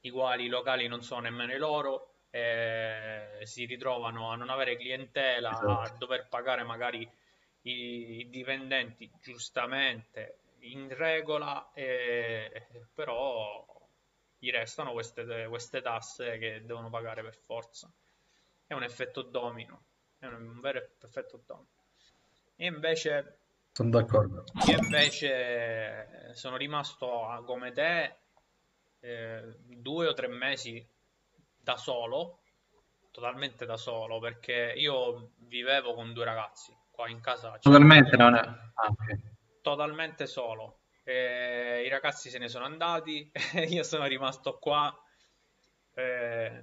[0.00, 4.78] i quali i locali non sono nemmeno i loro, e si ritrovano a non avere
[4.78, 5.70] clientela, esatto.
[5.70, 7.06] a dover pagare magari
[7.62, 13.66] i, i dipendenti giustamente in regola, eh, però
[14.38, 17.92] gli restano queste, queste tasse che devono pagare per forza.
[18.66, 19.82] È un effetto domino,
[20.18, 21.68] è un vero effetto domino.
[22.56, 23.36] E invece...
[23.72, 24.44] Sono d'accordo.
[24.68, 28.14] Io invece sono rimasto come te
[29.00, 30.86] eh, due o tre mesi
[31.62, 32.40] da solo,
[33.10, 37.58] totalmente da solo, perché io vivevo con due ragazzi qua in casa.
[37.58, 38.40] Totalmente non è...
[38.40, 39.30] Ah, okay
[39.62, 40.80] totalmente solo.
[41.04, 43.30] Eh, I ragazzi se ne sono andati,
[43.68, 44.94] io sono rimasto qua.
[45.94, 46.62] Eh,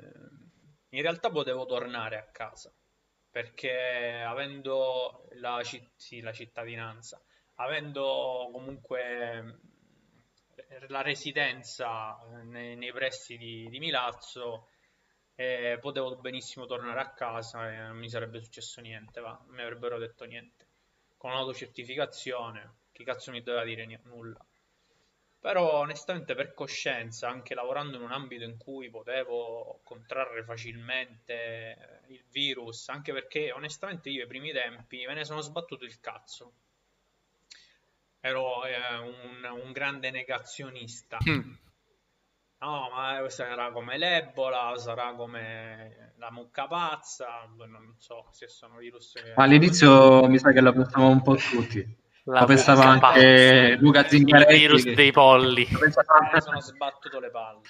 [0.90, 2.74] in realtà potevo tornare a casa
[3.32, 5.62] perché avendo la,
[5.96, 7.22] sì, la cittadinanza,
[7.56, 9.60] avendo comunque
[10.88, 14.70] la residenza nei, nei pressi di, di Milazzo,
[15.40, 19.42] eh, potevo benissimo tornare a casa e non mi sarebbe successo niente, va?
[19.48, 20.68] mi avrebbero detto niente.
[21.16, 24.46] Con l'autocertificazione chi cazzo mi doveva dire nulla.
[25.40, 32.22] Però onestamente per coscienza, anche lavorando in un ambito in cui potevo contrarre facilmente il
[32.30, 36.52] virus, anche perché onestamente io ai primi tempi me ne sono sbattuto il cazzo.
[38.20, 41.18] Ero eh, un, un, grande negazionista.
[41.30, 41.54] Mm.
[42.62, 49.14] No, ma sarà come l'Ebola, sarà come la mucca pazza, non so se sono virus
[49.14, 49.32] che...
[49.36, 51.98] All'inizio mi sa che lo pensavamo un po' tutti.
[52.24, 54.54] La pensava anche Luca Zingaretti.
[54.54, 54.94] Il virus che...
[54.94, 55.68] dei polli.
[55.70, 57.62] Mi sono sbattuto le palle.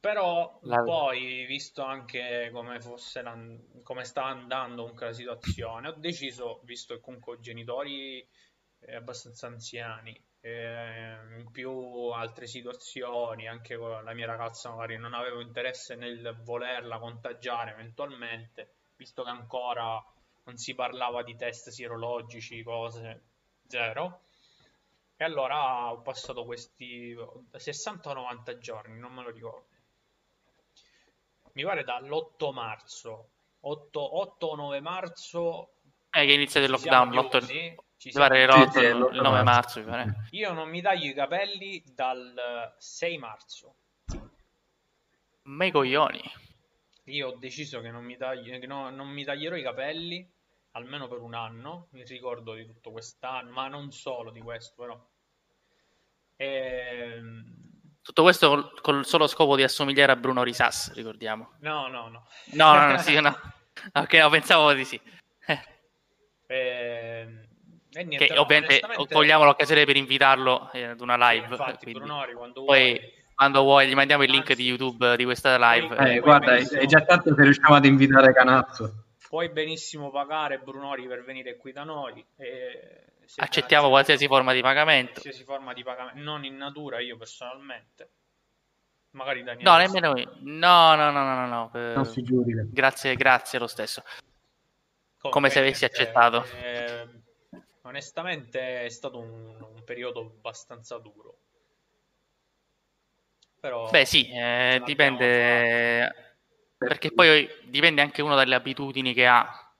[0.00, 0.82] Però la...
[0.82, 3.38] poi, visto anche come, fosse la...
[3.82, 8.26] come sta andando comunque la situazione, ho deciso, visto che comunque ho genitori
[8.80, 11.70] eh, abbastanza anziani, eh, in più
[12.10, 18.74] altre situazioni, anche con la mia ragazza magari non avevo interesse nel volerla contagiare eventualmente,
[18.96, 20.02] visto che ancora
[20.44, 23.22] non si parlava di test sierologici, cose,
[23.66, 24.22] zero.
[25.16, 27.14] E allora ho passato questi
[27.54, 29.68] 60 90 giorni, non me lo ricordo.
[31.52, 33.28] Mi pare dall'8 marzo,
[33.60, 35.72] 8, 8 o 9 marzo.
[36.10, 39.84] Eh, che inizia il lockdown, l'8 sì, ci pare l'8, il 9 marzo.
[40.30, 43.74] Io non mi taglio i capelli dal 6 marzo.
[45.42, 46.22] Ma i coglioni.
[47.04, 50.26] Io ho deciso che non mi, taglio, che no, non mi taglierò i capelli
[50.72, 55.08] almeno per un anno, mi ricordo di tutto quest'anno, ma non solo di questo però.
[56.36, 56.46] E...
[56.46, 57.58] Ehm,
[58.00, 61.56] tutto questo con il solo scopo di assomigliare a Bruno Risas, ricordiamo.
[61.58, 62.26] No, no, no.
[62.52, 63.38] No, no, no, sì, no.
[63.92, 65.00] Ok, no, pensavo di sì.
[65.46, 65.60] e...
[66.46, 67.49] Ehm, e
[67.92, 69.14] niente, che no, ovviamente onestamente...
[69.14, 71.46] cogliamo l'occasione per invitarlo eh, ad una live.
[71.46, 72.00] Sì, infatti, quindi...
[72.00, 72.90] Brunori, quando Poi...
[72.92, 75.96] vuoi quando vuoi gli mandiamo il link di YouTube di questa live.
[75.96, 81.22] Eh, guarda, è già tanto che riusciamo ad invitare Canazzo puoi benissimo pagare Brunori per
[81.22, 85.20] venire qui da noi e accettiamo qualsiasi forma di pagamento.
[85.20, 88.10] Qualsiasi forma di pagamento, non in natura io personalmente.
[89.12, 89.70] Magari Daniele.
[89.70, 90.36] No, nemmeno io.
[90.40, 91.70] No, no, no, no, no.
[91.70, 91.94] Per...
[91.94, 92.54] Non si giuri.
[92.72, 94.02] Grazie, grazie lo stesso.
[95.20, 96.44] Come, Come se avessi accettato.
[96.60, 97.06] Eh,
[97.90, 101.38] onestamente è stato un, un, periodo abbastanza duro.
[103.60, 106.28] Però Beh sì, eh, dipende...
[106.78, 109.70] Perché poi dipende anche uno dalle abitudini che ha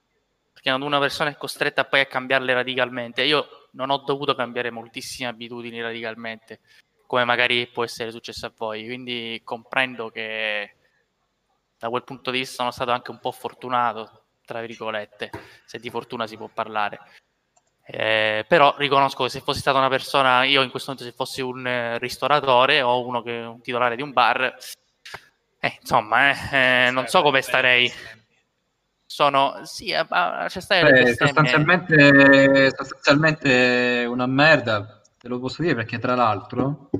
[0.61, 4.70] perché quando una persona è costretta poi a cambiarle radicalmente, io non ho dovuto cambiare
[4.70, 6.61] moltissime abitudini radicalmente,
[7.07, 10.75] come magari può essere successo a voi, quindi comprendo che
[11.79, 15.31] da quel punto di vista sono stato anche un po' fortunato, tra virgolette,
[15.64, 16.99] se di fortuna si può parlare.
[17.92, 21.40] Eh, però riconosco che se fossi stata una persona, io in questo momento se fossi
[21.40, 24.57] un eh, ristoratore o uno che, un titolare di un bar,
[25.59, 27.92] eh, insomma, eh, eh non so come starei
[29.05, 36.14] sono sì, c'è stai Beh, sostanzialmente, sostanzialmente una merda, te lo posso dire perché tra
[36.14, 36.90] l'altro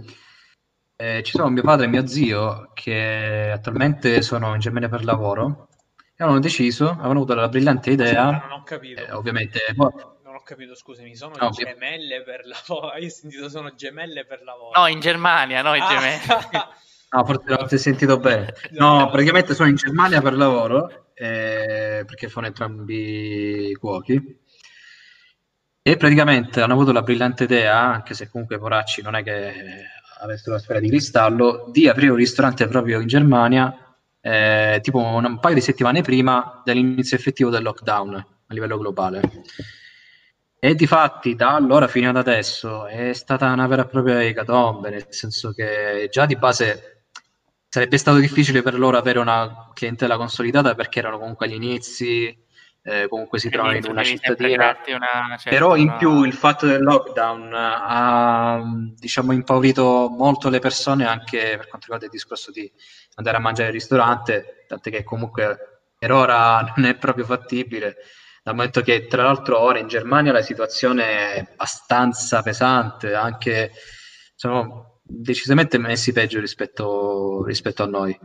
[0.97, 5.69] eh, ci sono mio padre e mio zio che attualmente sono in Germania per lavoro
[6.17, 9.01] e hanno deciso, avevano avuto la brillante idea, non ho capito.
[9.01, 10.10] Eh, ovviamente non ho
[10.51, 12.97] capito, scusami, sono no, gemelle per lavoro.
[12.97, 14.79] Io ho sentito sono gemelle per lavoro.
[14.79, 15.89] No, in Germania, no, in ah.
[15.89, 16.21] Germania.
[17.11, 18.53] no, forse hai sentito bene.
[18.71, 24.39] No, praticamente sono in Germania per lavoro eh, perché fanno entrambi cuochi.
[25.83, 29.53] E praticamente hanno avuto la brillante idea, anche se comunque Poracci non è che
[30.21, 35.25] avesse una sfera di cristallo, di aprire un ristorante proprio in Germania, eh, tipo un,
[35.25, 39.23] un paio di settimane prima dell'inizio effettivo del lockdown a livello globale.
[40.63, 44.91] E di fatti da allora fino ad adesso è stata una vera e propria ecatombe,
[44.91, 47.07] nel senso che già di base
[47.67, 52.37] sarebbe stato difficile per loro avere una clientela consolidata perché erano comunque agli inizi,
[52.83, 54.77] eh, comunque si trovano in una cittadina.
[54.87, 58.63] Una, certo, Però in più il fatto del lockdown ha
[58.99, 62.71] diciamo, impaurito molto le persone anche per quanto riguarda il discorso di
[63.15, 67.97] andare a mangiare al ristorante, tant'è che comunque per ora non è proprio fattibile.
[68.43, 73.71] Dal momento che tra l'altro ora in Germania la situazione è abbastanza pesante, anche
[74.33, 78.19] insomma, decisamente messi peggio rispetto, rispetto a noi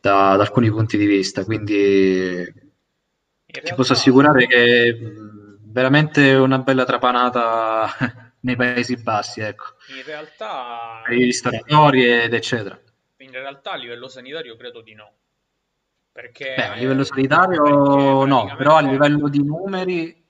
[0.00, 1.44] da, da, alcuni punti di vista.
[1.44, 2.44] Quindi
[3.46, 4.96] ti posso assicurare che è
[5.72, 7.88] veramente una bella trapanata
[8.40, 9.74] nei Paesi Bassi, ecco.
[9.96, 11.02] In realtà...
[11.08, 12.78] I ristoratori ed eccetera.
[13.18, 15.12] In realtà a livello sanitario credo di no.
[16.12, 16.54] Perché...
[16.54, 20.24] Beh, a livello sanitario no, però a livello di numeri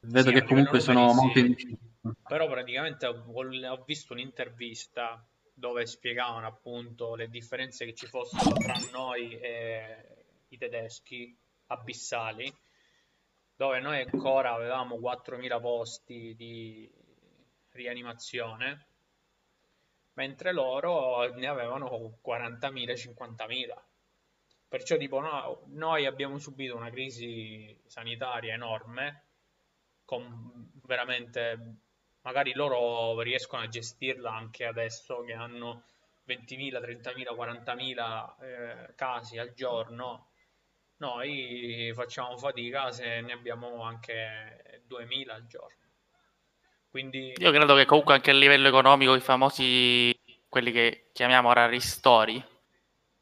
[0.00, 1.78] vedo sì, che comunque sono molto sì.
[2.26, 8.74] Però praticamente ho, ho visto un'intervista dove spiegavano appunto le differenze che ci fossero tra
[8.92, 12.52] noi e i tedeschi abissali,
[13.54, 16.90] dove noi ancora avevamo 4.000 posti di
[17.70, 18.86] rianimazione,
[20.14, 23.87] mentre loro ne avevano 40.000, 50.000.
[24.68, 29.24] Perciò tipo no, noi abbiamo subito una crisi sanitaria enorme,
[30.04, 31.76] con veramente
[32.22, 35.84] magari loro riescono a gestirla anche adesso che hanno
[36.26, 40.32] 20.000, 30.000, 40.000 eh, casi al giorno.
[40.98, 45.76] Noi facciamo fatica se ne abbiamo anche 2.000 al giorno.
[46.90, 47.32] Quindi...
[47.36, 50.14] Io credo che comunque anche a livello economico i famosi,
[50.48, 52.42] quelli che chiamiamo ora ristori,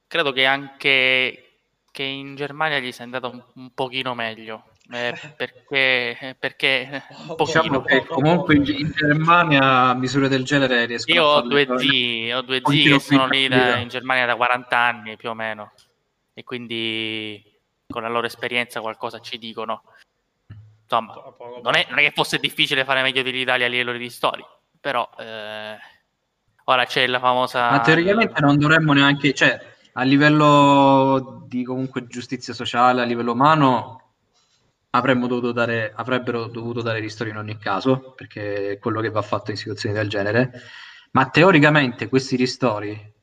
[0.07, 1.43] credo che anche
[1.91, 7.03] che in Germania gli sia andato un, un pochino meglio eh, perché, perché
[7.37, 12.43] diciamo che comunque in, in Germania misure del genere riescono io ho due zii ho
[12.43, 15.73] due zii che sono lì da, in Germania da 40 anni più o meno
[16.35, 17.43] e quindi
[17.89, 19.83] con la loro esperienza qualcosa ci dicono.
[20.83, 21.15] Insomma
[21.63, 24.47] non è, non è che fosse difficile fare meglio dell'Italia a livello di storia
[24.79, 25.77] però eh,
[26.65, 32.53] ora c'è la famosa ma teoricamente non dovremmo neanche cioè a livello di comunque giustizia
[32.53, 34.03] sociale a livello umano
[34.91, 39.23] avremmo dovuto dare, avrebbero dovuto dare ristori in ogni caso, perché è quello che va
[39.23, 40.53] fatto in situazioni del genere,
[41.13, 43.15] ma teoricamente questi ristori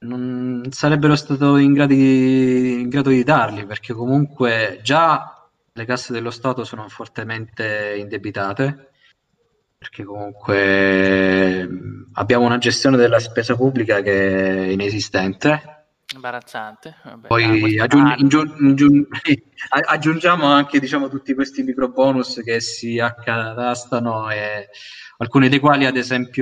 [0.00, 6.64] non sarebbero stati in, in grado di darli, perché comunque già le casse dello Stato
[6.64, 8.91] sono fortemente indebitate,
[9.82, 11.68] perché comunque
[12.12, 15.80] abbiamo una gestione della spesa pubblica che è inesistente
[16.14, 16.96] Imbarazzante.
[17.04, 19.06] Vabbè, Poi ah, aggiung- aggiung- aggiung-
[19.70, 24.68] aggiungiamo anche diciamo, tutti questi micro bonus che si accatastano e
[25.16, 26.38] alcuni dei quali ad esempio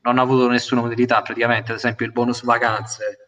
[0.00, 3.18] non hanno avuto nessuna utilità praticamente, ad esempio il bonus vacanze.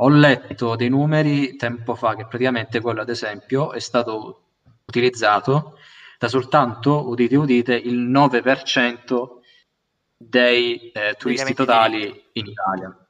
[0.00, 4.42] Ho letto dei numeri tempo fa che praticamente quello ad esempio è stato
[4.86, 5.76] utilizzato
[6.18, 9.28] da soltanto, udite udite, il 9%
[10.16, 13.08] dei eh, turisti totali in Italia.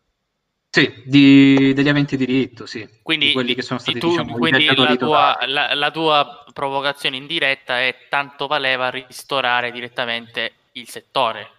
[0.71, 2.87] Sì, di, degli aventi diritto, sì.
[3.03, 7.81] Quindi, quelli che sono stati, tu, diciamo, quindi la tua, la, la tua, provocazione indiretta
[7.81, 11.58] è tanto valeva ristorare direttamente il settore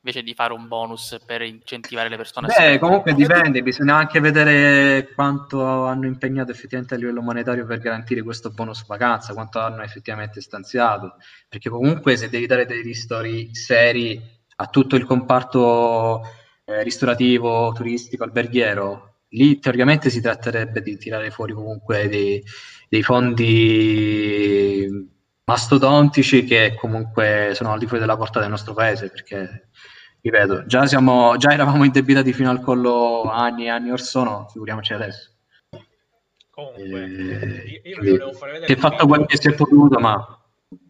[0.00, 3.96] invece di fare un bonus per incentivare le persone Beh, a Beh, comunque dipende, bisogna
[3.96, 9.58] anche vedere quanto hanno impegnato effettivamente a livello monetario per garantire questo bonus vacanza, quanto
[9.58, 11.16] hanno effettivamente stanziato,
[11.48, 14.20] perché comunque se devi dare dei ristori seri
[14.60, 16.22] a tutto il comparto
[16.64, 22.42] eh, ristorativo, turistico, alberghiero, lì teoricamente si tratterebbe di tirare fuori comunque dei,
[22.88, 24.86] dei fondi
[25.48, 29.70] mastodontici che comunque sono al di fuori della portata del nostro paese, perché
[30.20, 34.92] ripeto, già, siamo, già eravamo indebitati fino al collo anni e anni or sono, figuriamoci
[34.92, 35.32] adesso.
[36.50, 38.74] Comunque, eh, io, vi volevo fare vedere.
[38.74, 40.38] È fatto quello che si è potuto, ma.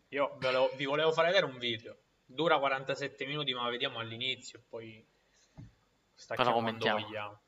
[0.09, 1.96] Io volevo, vi volevo fare vedere un video.
[2.24, 5.06] Dura 47 minuti, ma vediamo all'inizio, poi
[6.14, 7.40] stacchiamo quando vogliamo.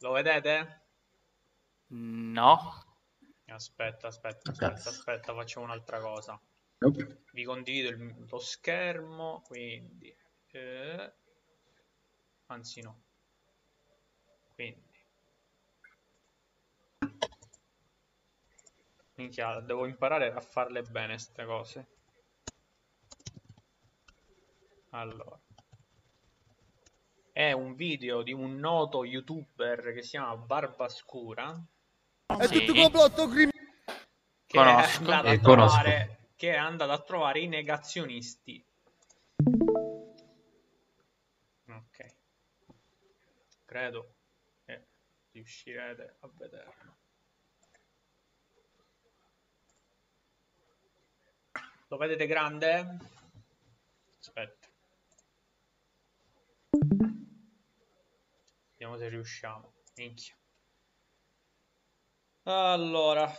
[0.00, 0.83] Lo vedete?
[1.96, 2.58] No.
[3.46, 6.40] Aspetta, aspetta, aspetta, aspetta, facciamo un'altra cosa.
[6.78, 7.22] Nope.
[7.30, 10.12] Vi condivido il, lo schermo, quindi...
[10.50, 11.14] Eh,
[12.46, 13.02] anzi no.
[14.54, 14.92] Quindi...
[19.14, 21.88] Minchia, devo imparare a farle bene queste cose.
[24.90, 25.40] Allora.
[27.30, 31.64] È un video di un noto youtuber che si chiama Barbascura.
[32.38, 32.64] È sì.
[32.64, 33.52] tutto complotto criminale.
[34.46, 35.02] Che conosco.
[35.02, 38.62] È andato a trovare che è andato a trovare i negazionisti.
[41.68, 42.14] Ok.
[43.64, 44.14] Credo
[44.64, 44.86] che
[45.32, 46.96] riuscirete a vederlo.
[51.88, 52.98] Lo vedete grande?
[54.18, 54.68] Aspetta.
[58.72, 59.72] Vediamo se riusciamo.
[59.96, 60.34] Minchia.
[62.46, 63.34] Allora,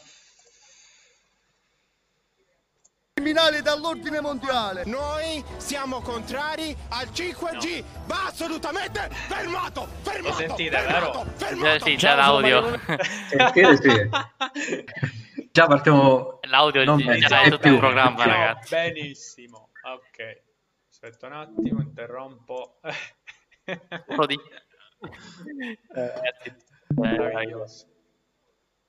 [3.26, 4.84] criminali dall'ordine mondiale.
[4.86, 7.80] Noi siamo contrari al 5G.
[7.80, 7.86] No.
[8.06, 9.88] Va assolutamente fermato.
[10.02, 10.28] Fermato.
[10.28, 11.32] Lo sentite, fermato, vero?
[11.36, 11.86] Fermato.
[11.86, 12.80] Sì, c'è l'audio.
[13.30, 15.50] Sentite, sì.
[15.52, 16.40] Già partiamo.
[16.44, 17.74] L'audio non è tutto più.
[17.74, 18.76] il programma, ragazzi.
[18.76, 19.70] Benissimo.
[19.84, 20.44] Ok.
[20.92, 22.80] Aspetta un attimo, interrompo.
[24.06, 24.36] Prodi.
[25.96, 26.56] eh,
[26.96, 27.95] meraviglioso.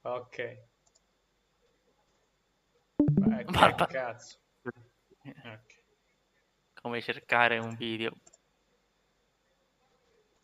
[0.07, 0.59] Ok.
[2.95, 3.87] Beh, Barba...
[3.87, 4.39] cazzo.
[5.21, 5.59] Okay.
[6.81, 8.13] Come cercare un video.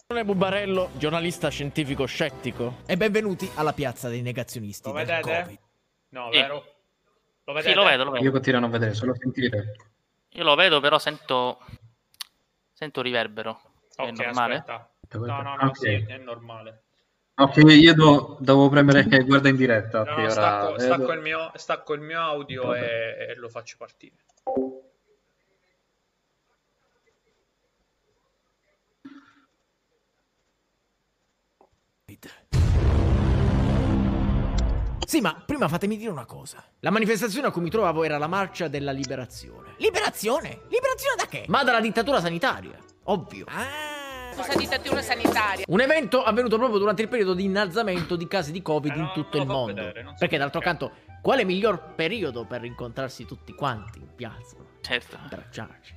[0.08, 2.78] Bubarello, giornalista scientifico scettico.
[2.86, 4.88] E benvenuti alla piazza dei negazionisti.
[4.88, 5.20] Lo vedete?
[5.20, 5.58] COVID.
[6.08, 6.54] No, vero?
[7.44, 7.70] Lo vedete?
[7.70, 8.24] Sì, lo vedo, lo vedo.
[8.24, 9.76] Io continuo a non vedere, solo sentire.
[10.30, 11.60] Io lo vedo, però sento.
[12.72, 13.60] Sento riverbero.
[13.96, 14.56] Ok, è normale?
[14.56, 14.90] Aspetta.
[15.12, 16.04] No, no, no, okay.
[16.04, 16.82] sì, è normale.
[17.42, 20.04] Ok, io do, devo premere che guarda in diretta.
[20.04, 24.14] No, no, stacco, stacco, il mio, stacco, il mio, audio e, e, lo faccio partire.
[35.04, 36.62] Sì, ma prima fatemi dire una cosa.
[36.78, 39.74] La manifestazione a cui mi trovavo era la marcia della liberazione.
[39.78, 40.60] Liberazione?
[40.68, 41.44] Liberazione da che?
[41.48, 43.46] Ma dalla dittatura sanitaria, ovvio.
[43.48, 43.91] Ah
[45.02, 45.64] sanitaria.
[45.68, 49.10] Un evento avvenuto proprio durante il periodo di innalzamento di casi di Covid eh, in
[49.12, 49.74] tutto il mondo.
[49.74, 54.56] Vedere, perché d'altro canto, quale miglior periodo per incontrarsi tutti quanti in piazza?
[54.82, 55.16] Certo.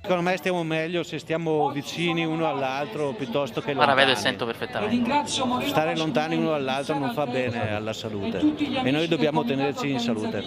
[0.00, 3.92] Secondo me stiamo meglio se stiamo vicini uno all'altro piuttosto che lontani.
[3.92, 5.26] Ora vedo e sento perfettamente.
[5.66, 10.44] Stare lontani uno dall'altro non fa bene alla salute e noi dobbiamo tenerci in salute.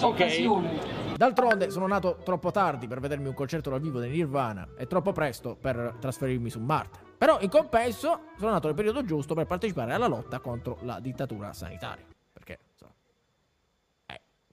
[0.00, 1.16] Ok.
[1.16, 5.12] D'altronde sono nato troppo tardi per vedermi un concerto dal vivo di Nirvana e troppo
[5.12, 7.07] presto per trasferirmi su Marte.
[7.18, 11.52] Però in compenso sono nato nel periodo giusto per partecipare alla lotta contro la dittatura
[11.52, 12.07] sanitaria.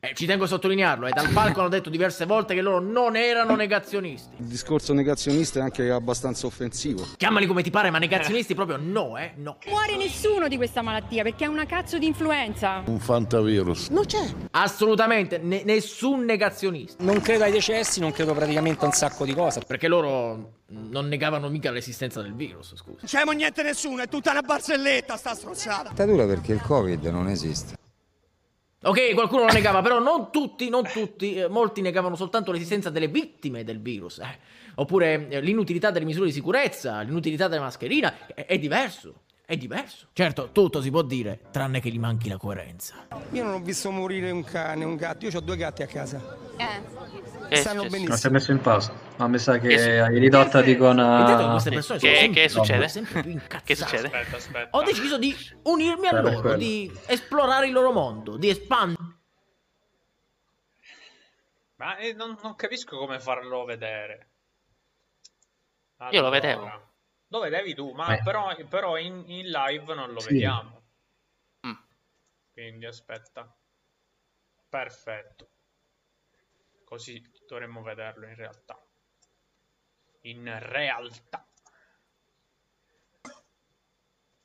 [0.05, 3.15] Eh, ci tengo a sottolinearlo, e dal palco hanno detto diverse volte che loro non
[3.15, 4.35] erano negazionisti.
[4.37, 7.07] Il discorso negazionista è anche abbastanza offensivo.
[7.17, 9.57] Chiamali come ti pare, ma negazionisti proprio no, eh, no.
[9.67, 12.83] Muore nessuno di questa malattia perché è una cazzo di influenza.
[12.85, 13.89] Un fantavirus.
[13.89, 14.23] Non c'è.
[14.51, 17.03] Assolutamente, ne- nessun negazionista.
[17.03, 19.61] Non credo ai decessi, non credo praticamente a un sacco di cose.
[19.65, 22.97] Perché loro non negavano mica l'esistenza del virus, scusa.
[23.01, 25.89] Non c'è niente nessuno, è tutta una barzelletta sta strozzata.
[25.89, 27.83] Dittatura perché il Covid non esiste.
[28.85, 33.07] Ok, qualcuno lo negava, però non tutti, non tutti, eh, molti negavano soltanto l'esistenza delle
[33.07, 34.19] vittime del virus.
[34.19, 34.37] Eh.
[34.75, 39.23] Oppure eh, l'inutilità delle misure di sicurezza, l'inutilità della mascherina, è, è diverso.
[39.45, 40.07] È diverso.
[40.13, 43.07] Certo, tutto si può dire, tranne che gli manchi la coerenza.
[43.31, 46.37] Io non ho visto morire un cane, un gatto, io ho due gatti a casa.
[46.57, 47.03] Eh.
[47.57, 48.31] Stanno Non si è benissimo.
[48.33, 48.93] messo in pausa.
[49.17, 50.95] Ma mi sa che Che- hai ridotta di con...
[50.97, 52.87] Sono Che, sempre, che succede?
[53.63, 54.05] che succede?
[54.07, 54.77] Aspetta, aspetta.
[54.77, 56.57] Ho deciso di unirmi a loro, quello.
[56.57, 59.03] di esplorare il loro mondo, di espandere.
[61.75, 64.27] Ma eh, non, non capisco come farlo vedere.
[66.11, 66.81] Io lo Allora, vedevo.
[67.29, 68.21] Lo vedevi tu, ma Eh.
[68.21, 70.33] però, però in, in live non lo Sì.
[70.33, 70.83] vediamo.
[71.65, 71.73] Mm.
[72.53, 73.57] Quindi aspetta.
[74.69, 75.49] Perfetto.
[76.83, 78.79] Così dovremmo vederlo in realtà.
[80.21, 81.47] In realtà.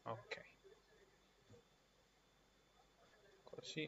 [0.03, 0.49] Ok.
[3.45, 3.87] Così.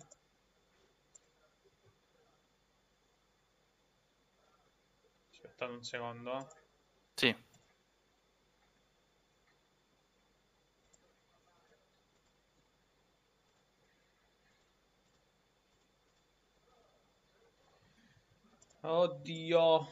[5.30, 6.48] Aspettate un secondo.
[7.14, 7.34] Sì.
[18.84, 19.88] Oddio.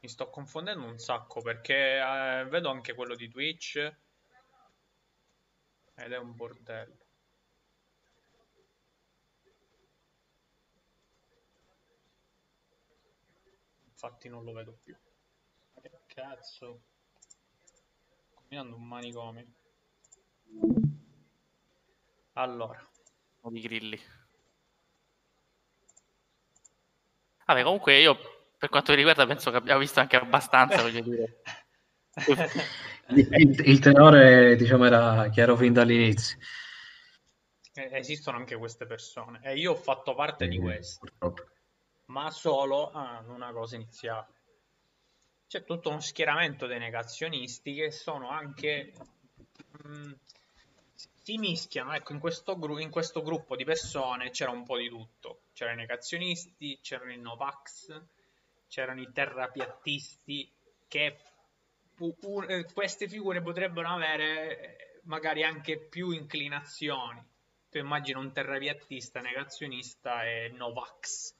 [0.00, 3.76] Mi sto confondendo un sacco perché eh, vedo anche quello di Twitch
[5.94, 7.06] ed è un bordello.
[13.86, 14.96] Infatti non lo vedo più.
[15.80, 16.82] Che cazzo?
[18.32, 19.46] Combinando un manicomio.
[22.34, 22.80] Allora.
[23.42, 24.00] di grilli.
[27.46, 28.16] Vabbè, comunque io
[28.58, 31.42] per quanto mi riguarda penso che abbiamo visto anche abbastanza, voglio dire.
[33.08, 36.38] Il, il- tenore, diciamo, era chiaro fin dall'inizio.
[37.74, 41.42] Eh, Esistono anche queste persone e io ho fatto parte di Eh, queste, Purtroppo.
[42.06, 44.26] ma solo ah, una cosa iniziale.
[45.46, 48.94] C'è tutto uno schieramento dei negazionisti che sono anche...
[49.86, 50.12] mm,
[51.24, 54.90] si mischiano, ecco, in questo, gru- in questo gruppo di persone c'era un po' di
[54.90, 55.44] tutto.
[55.54, 57.98] C'erano i negazionisti, c'erano i Novax,
[58.68, 60.52] c'erano i terrapiattisti
[60.86, 61.16] che
[61.94, 67.26] pu- un- eh, queste figure potrebbero avere eh, magari anche più inclinazioni.
[67.70, 71.34] Tu immagini un terrapiattista negazionista e Novax,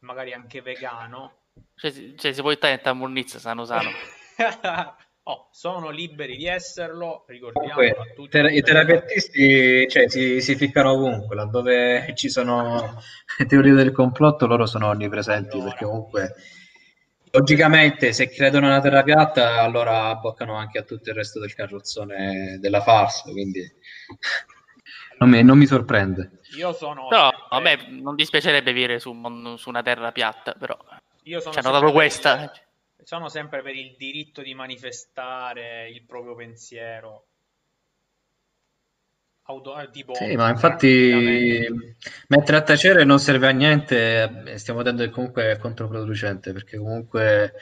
[0.00, 1.44] magari anche vegano.
[1.74, 2.50] Cioè, cioè, si può
[2.90, 3.88] in Murnizza, sanno sano.
[5.28, 8.28] oh, sono liberi di esserlo, ricordiamo Comunque, a i tutti.
[8.28, 13.00] ter- i terapeutisti cioè, si, si ficcano ovunque, laddove ci sono
[13.48, 15.70] teorie del complotto, loro sono onnipresenti, Allora.
[15.70, 16.34] perché comunque,
[17.32, 22.58] logicamente, se credono alla terra piatta, allora abboccano anche a tutto il resto del carrozzone
[22.60, 23.60] della farsa, quindi
[25.18, 26.38] non mi, non mi sorprende.
[26.56, 29.12] Io sono Però sempre- a me non dispiacerebbe vivere su,
[29.56, 30.76] su una terra piatta, però
[31.24, 32.52] io sono ci hanno dato questa.
[33.06, 37.26] Sono sempre per il diritto di manifestare il proprio pensiero.
[39.44, 41.64] Auto, eh, tipo, Sì, ma infatti
[42.26, 46.78] mettere a tacere non serve a niente, e stiamo vedendo che comunque è controproducente, perché
[46.78, 47.52] comunque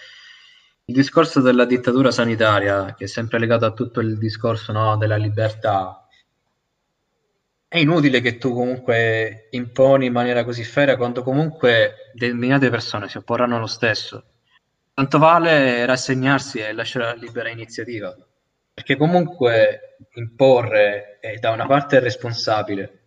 [0.87, 5.17] il discorso della dittatura sanitaria, che è sempre legato a tutto il discorso, no, della
[5.17, 6.09] libertà,
[7.69, 13.19] è inutile che tu comunque imponi in maniera così ferrea quando comunque determinate persone si
[13.19, 14.29] opporranno lo stesso.
[14.95, 18.17] Tanto vale rassegnarsi e lasciare la libera iniziativa.
[18.73, 23.01] Perché comunque imporre è da una parte responsabile,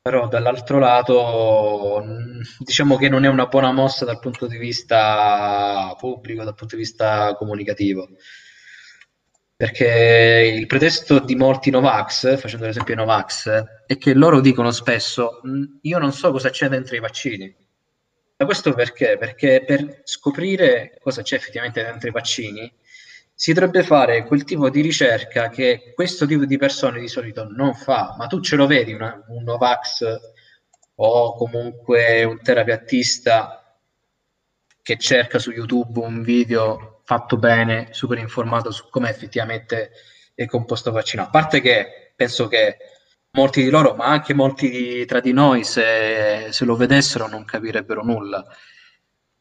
[0.00, 5.94] però dall'altro lato mh, diciamo che non è una buona mossa dal punto di vista
[5.98, 8.08] pubblico, dal punto di vista comunicativo.
[9.56, 13.48] Perché il pretesto di molti Novax, facendo l'esempio Novax,
[13.86, 17.54] è che loro dicono spesso: "Mm, Io non so cosa c'è dentro i vaccini.
[18.42, 19.16] Ma questo perché?
[19.18, 22.72] Perché per scoprire cosa c'è effettivamente dentro i vaccini
[23.32, 27.72] si dovrebbe fare quel tipo di ricerca che questo tipo di persone di solito non
[27.72, 28.16] fa.
[28.18, 30.04] Ma tu ce lo vedi una- un Novax
[30.96, 33.78] o comunque un terapiattista
[34.82, 39.92] che cerca su YouTube un video fatto bene, super informato su come effettivamente
[40.34, 41.22] è composto il vaccino.
[41.22, 42.76] A parte che penso che
[43.34, 47.44] molti di loro, ma anche molti di- tra di noi, se, se lo vedessero non
[47.44, 48.44] capirebbero nulla.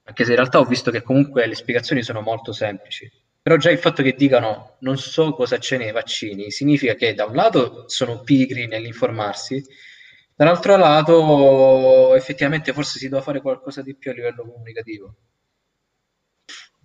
[0.03, 3.09] Anche se in realtà ho visto che comunque le spiegazioni sono molto semplici.
[3.41, 7.25] Però già il fatto che dicano non so cosa c'è nei vaccini significa che da
[7.25, 9.63] un lato sono pigri nell'informarsi,
[10.35, 15.15] dall'altro lato effettivamente forse si deve fare qualcosa di più a livello comunicativo.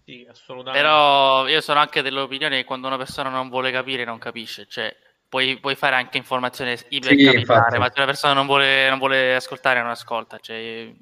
[0.04, 0.80] Sì, assolutamente.
[0.80, 4.66] Però io sono anche dell'opinione che quando una persona non vuole capire, non capisce.
[4.68, 4.94] Cioè,
[5.28, 7.78] puoi, puoi fare anche informazione ipercapillare, infatti.
[7.78, 10.38] ma se una persona non vuole, non vuole ascoltare, non ascolta.
[10.38, 10.92] Cioè,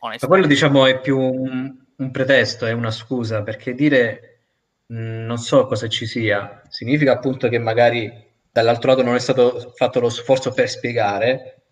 [0.00, 4.40] Ma quello diciamo è più un, un pretesto, è una scusa, perché dire
[4.86, 9.72] mh, non so cosa ci sia, significa appunto che magari dall'altro lato non è stato
[9.74, 11.62] fatto lo sforzo per spiegare,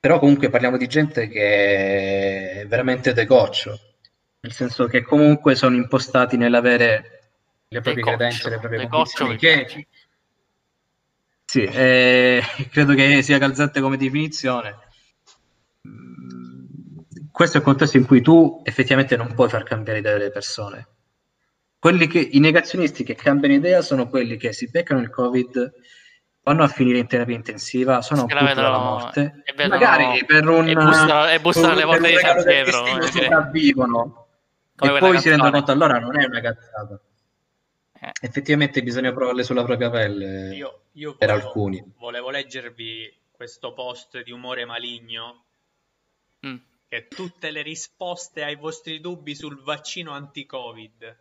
[0.00, 3.78] però comunque parliamo di gente che è veramente decoccio,
[4.40, 7.16] nel senso che comunque sono impostati nell'avere
[7.68, 9.86] le proprie Decoccio, credenze, le proprie decoccio convinzioni, che.
[11.46, 14.76] Sì, eh, credo che sia calzante come definizione.
[15.88, 16.64] Mm,
[17.30, 20.88] Questo è il contesto in cui tu effettivamente non puoi far cambiare idea delle persone.
[21.78, 25.72] Quelli che, I negazionisti che cambiano idea sono quelli che si beccano il Covid,
[26.42, 30.24] vanno a finire in terapia intensiva, sono un la punto dalla morte, e vedono- magari
[30.24, 34.26] per un e bussano- e bussano un- porte di San Pietro, sopravvivono
[34.76, 37.00] Come e poi si rendono conto allora non è una cazzata.
[38.06, 38.12] Eh.
[38.20, 41.92] Effettivamente bisogna provarle sulla propria pelle Io, io per volevo, alcuni.
[41.98, 45.42] volevo leggervi questo post di umore maligno
[46.46, 46.56] Mm.
[46.88, 51.16] che tutte le risposte ai vostri dubbi sul vaccino anti-Covid.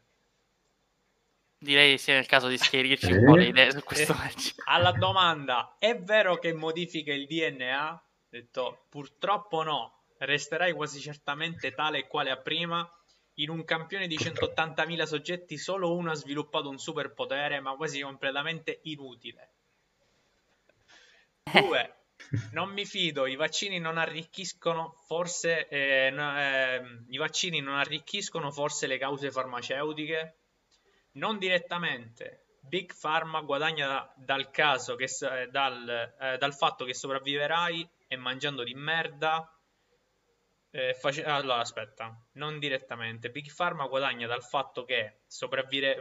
[1.57, 4.53] Direi sia il caso di schierirci un po' le idee su questo Eh, match.
[4.65, 7.93] alla domanda è vero che modifica il DNA?
[7.93, 12.87] Ho detto purtroppo no, resterai quasi certamente tale e quale a prima.
[13.35, 18.79] In un campione di 180.000 soggetti solo uno ha sviluppato un superpotere, ma quasi completamente
[18.83, 19.49] inutile.
[21.43, 21.95] Due,
[22.51, 28.51] non mi fido, i vaccini non arricchiscono forse eh, no- ehm, i vaccini non arricchiscono
[28.51, 30.37] forse le cause farmaceutiche?
[31.13, 32.45] Non direttamente.
[32.61, 38.15] Big Pharma guadagna da- dal caso che eh, dal, eh, dal fatto che sopravviverai e
[38.15, 39.54] mangiando di merda.
[40.75, 43.29] Eh, face- allora, aspetta, non direttamente.
[43.29, 45.19] Big Pharma guadagna dal fatto che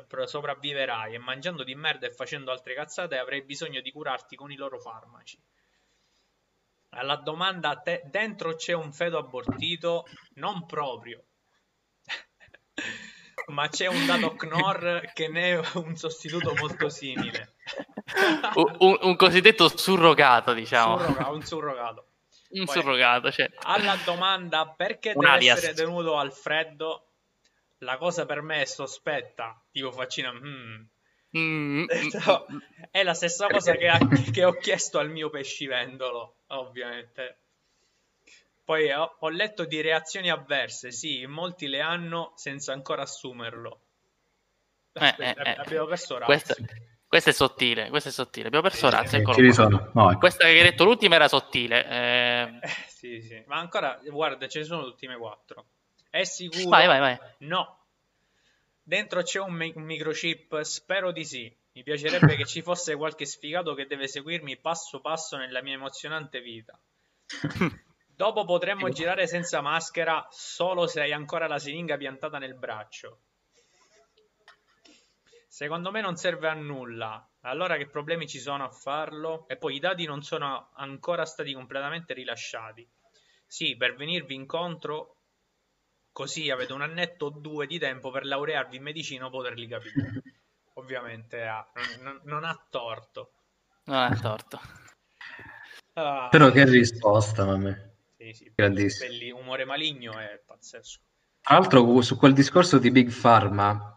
[0.09, 4.51] pro- sopravviverai e mangiando di merda e facendo altre cazzate avrai bisogno di curarti con
[4.51, 5.41] i loro farmaci.
[6.91, 10.07] Alla domanda te, dentro c'è un feto abortito?
[10.35, 11.23] Non proprio.
[13.47, 17.55] Ma c'è un dato Knorr che ne è un sostituto molto simile.
[18.55, 20.99] un, un- un cosiddetto surrogato, diciamo.
[20.99, 22.07] Surroga- un surrogato.
[22.55, 23.51] Un Poi, surrogato, cioè.
[23.63, 25.59] Alla domanda perché Un deve alias.
[25.59, 27.09] essere tenuto al freddo,
[27.79, 30.83] la cosa per me è sospetta, tipo faccina, mm.
[31.37, 31.87] Mm, mm,
[32.27, 32.47] No,
[32.91, 33.99] è la stessa cosa che, ha-
[34.33, 37.39] che ho chiesto al mio pescivendolo, ovviamente.
[38.65, 43.81] Poi ho, ho letto di reazioni avverse, sì, molti le hanno senza ancora assumerlo.
[44.93, 45.57] Eh, Aspetta, eh, eh.
[45.59, 46.93] abbiamo perso Questo, Razzi.
[47.21, 48.47] Questo è sottile, questo è sottile.
[48.49, 49.57] Abbiamo perso razza, eccolo Ci vi qua.
[49.57, 49.91] sono.
[49.95, 50.19] No, ecco.
[50.19, 51.87] Questa che hai detto l'ultima era sottile.
[51.89, 55.67] eh, Eh, sì, sì, ma ancora, guarda, ce ne sono le ultime quattro.
[56.11, 56.69] È sicuro?
[56.69, 57.19] Vai, vai, vai.
[57.39, 57.79] No.
[58.83, 60.61] Dentro c'è un, mi- un microchip?
[60.63, 61.57] Spero di sì.
[61.73, 66.41] Mi piacerebbe che ci fosse qualche sfigato che deve seguirmi passo passo nella mia emozionante
[66.41, 66.79] vita.
[68.07, 73.19] Dopo potremmo girare senza maschera solo se hai ancora la siringa piantata nel braccio.
[75.55, 77.31] Secondo me non serve a nulla.
[77.43, 79.47] Allora che problemi ci sono a farlo?
[79.47, 82.85] E poi i dati non sono ancora stati completamente rilasciati.
[83.47, 85.19] Sì, per venirvi incontro,
[86.11, 89.93] così avete un annetto o due di tempo per laurearvi in medicina o poterli capire.
[90.75, 93.31] Ovviamente non, non- non ha torto.
[93.85, 94.59] non ha torto.
[95.95, 97.77] Ah, Però che risposta, mamma.
[98.17, 99.09] sì, sì, Grandissimo.
[99.09, 100.99] belli- umore maligno è pazzesco.
[101.43, 103.95] Tra l'altro, su quel discorso di Big Pharma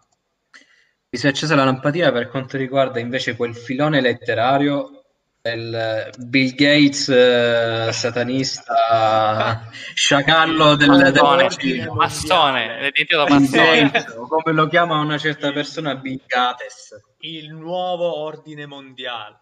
[1.10, 5.04] mi si è accesa la lampadina per quanto riguarda invece quel filone letterario
[5.42, 11.94] del Bill Gates eh, satanista sciacallo del, del Massone, vaccino.
[11.94, 12.92] massone,
[13.30, 13.92] massone.
[14.28, 16.90] Come lo chiama una certa persona, Bill Gates.
[17.20, 19.40] Il nuovo ordine mondiale.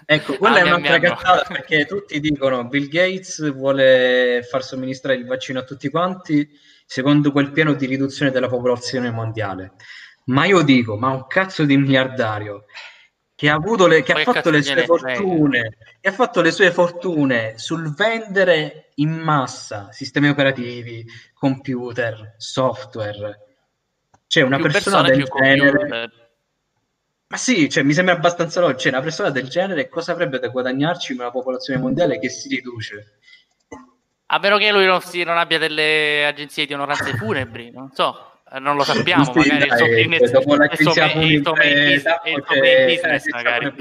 [0.04, 5.24] Ecco, quella Ah, è un'altra cazzata perché tutti dicono Bill Gates vuole far somministrare il
[5.24, 6.46] vaccino a tutti quanti
[6.84, 9.72] secondo quel piano di riduzione della popolazione mondiale.
[10.26, 12.64] Ma io dico, ma un cazzo di miliardario
[13.34, 16.70] che ha avuto le, che ha fatto le sue fortune, che ha fatto le sue
[16.70, 21.04] fortune sul vendere in massa sistemi operativi,
[21.34, 23.40] computer, software.
[24.26, 26.28] C'è una Più persona del genere computer.
[27.26, 28.78] ma sì, cioè, mi sembra abbastanza logico.
[28.80, 32.48] Cioè, una persona del genere cosa avrebbe da guadagnarci in una popolazione mondiale che si
[32.48, 33.18] riduce?
[34.26, 38.40] A meno che lui non, si- non abbia delle agenzie di onoranze funebri, non so,
[38.52, 39.24] eh, non lo sappiamo.
[39.24, 42.22] Sì, magari dai, dopo il suo business-
[42.86, 43.72] business, c'è magari.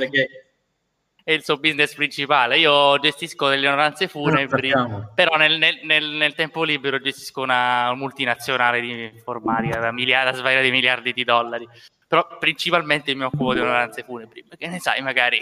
[1.23, 2.57] è il suo business principale.
[2.57, 4.71] Io gestisco delle onoranze funebri,
[5.15, 10.37] però nel, nel- nel- nel tempo libero gestisco una multinazionale di informatica da, miliardi, da
[10.37, 11.67] svariati miliardi di dollari.
[12.05, 15.39] Però principalmente mi occupo di onoranze funebri, perché ne sai, magari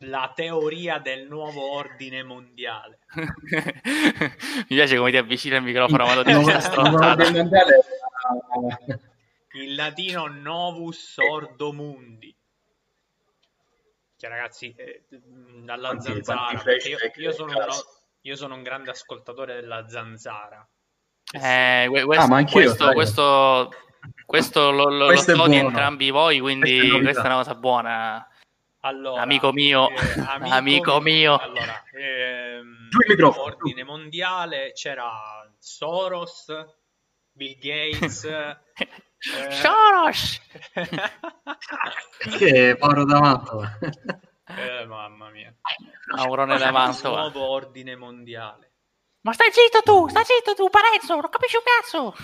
[0.00, 2.98] la teoria del nuovo ordine mondiale.
[3.14, 7.50] Mi piace come ti avvicini al microfono quando ti Il
[9.52, 12.34] Il latino novus ordo mundi.
[14.16, 15.04] Cioè, ragazzi, eh,
[15.64, 16.72] dalla Quanti- zanzara.
[16.86, 17.84] Io, io sono del un, cazzo.
[18.20, 20.66] io sono un grande ascoltatore della zanzara.
[21.32, 22.94] Eh, que- questo, Ah, ma anch'io, questo, sai.
[22.94, 23.70] questo,
[24.26, 27.02] questo lo, lo, Questo è lo so di entrambi voi, Questa è quindi novità.
[27.02, 28.28] questa è una cosa buona.
[28.82, 29.96] Allora, Amico mio, eh,
[30.50, 31.36] amico mio.
[31.36, 35.10] Allora, ehm, il ordine mondiale c'era
[35.58, 36.46] Soros,
[37.30, 38.56] Bill Gates, eh,
[39.50, 40.40] Soros!
[42.38, 43.62] Che Mauro D'Amato.
[44.46, 45.54] eh, mamma mia.
[46.16, 47.20] Aurone da Mantova.
[47.20, 48.72] Nuovo ordine mondiale.
[49.22, 52.14] Ma stai zitto tu, stai zitto tu, Parenzo, non capisci un cazzo.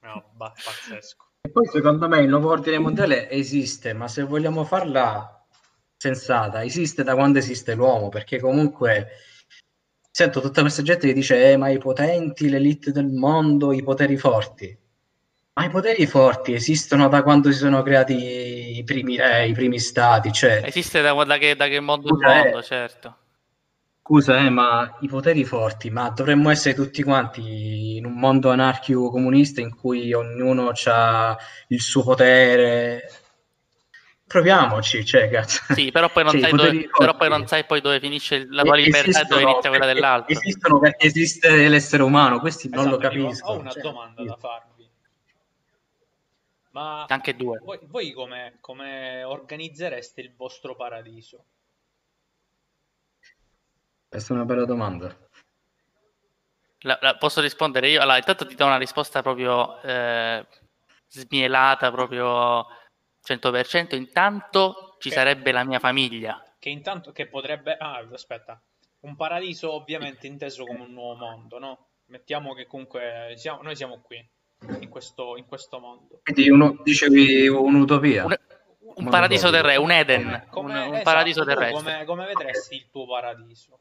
[0.00, 1.24] No, pazzesco.
[1.42, 5.43] E poi secondo me il nuovo ordine mondiale esiste, ma se vogliamo farla
[6.04, 9.08] sensata, esiste da quando esiste l'uomo, perché comunque
[10.10, 14.16] sento tutta questa gente che dice eh, ma i potenti, l'elite del mondo, i poteri
[14.16, 14.78] forti.
[15.54, 19.78] Ma i poteri forti esistono da quando si sono creati i primi re, i primi
[19.78, 22.42] stati, cioè Esiste da, da che, da che mondo Scusa, eh.
[22.42, 23.16] mondo, certo.
[24.02, 29.10] Scusa, eh, ma i poteri forti, ma dovremmo essere tutti quanti in un mondo anarchico
[29.10, 31.38] comunista in cui ognuno ha
[31.68, 33.23] il suo potere.
[34.34, 35.62] Proviamoci, cioè, cazzo.
[35.74, 38.64] Sì, però poi non, Cioè, sai, dove, però poi non sai poi dove finisce la
[38.64, 40.34] tua libertà e dove inizia quella dell'altro.
[40.34, 43.56] Esistono perché esiste l'essere umano, questi non lo Esatto, dico, capiscono.
[43.56, 44.90] Ho una cioè, domanda da farvi.
[46.72, 47.60] Ma Anche due.
[47.62, 51.44] voi, voi come, come organizzereste il vostro paradiso?
[54.08, 55.16] Questa è una bella domanda.
[56.80, 58.00] La- la- posso rispondere io?
[58.00, 60.44] Allora, intanto ti do una risposta proprio eh,
[61.06, 62.66] smielata, proprio
[63.24, 63.94] 100%.
[63.96, 65.14] Intanto ci Ok.
[65.14, 66.42] sarebbe la mia famiglia.
[66.58, 67.76] Che intanto che potrebbe...
[67.76, 68.60] Ah, aspetta.
[69.00, 71.86] Un paradiso ovviamente inteso come un nuovo mondo, no?
[72.06, 74.26] Mettiamo che comunque siamo, noi siamo qui,
[74.80, 76.20] in questo, in questo mondo.
[76.22, 78.24] Quindi uno, dicevi un'utopia.
[78.24, 78.36] Un,
[78.96, 81.82] un paradiso del re, un Eden, Come, come- un, un esatto, paradiso tu terrestre.
[81.82, 83.78] Come, come vedresti il tuo paradiso?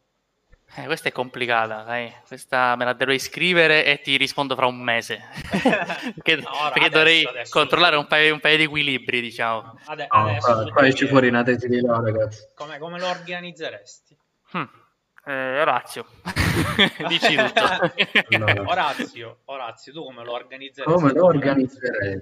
[0.75, 2.11] Eh, questa è complicata, dai.
[2.27, 5.21] Questa me la dovrei scrivere e ti rispondo fra un mese.
[6.15, 7.51] perché No, ora, perché adesso, dovrei adesso.
[7.51, 9.79] controllare un paio, un paio di equilibri, diciamo.
[9.85, 12.47] Ade- No, adesso devi- esce fuori una tesi di là, ragazzi.
[12.55, 14.17] come, come lo organizzeresti?
[14.53, 14.63] Hm.
[15.25, 16.05] Eh, Orazio,
[17.07, 17.63] dici tutto.
[18.33, 20.99] Allora, Orazio, Orazio, tu come lo organizzeresti?
[20.99, 22.21] come lo organizzerei?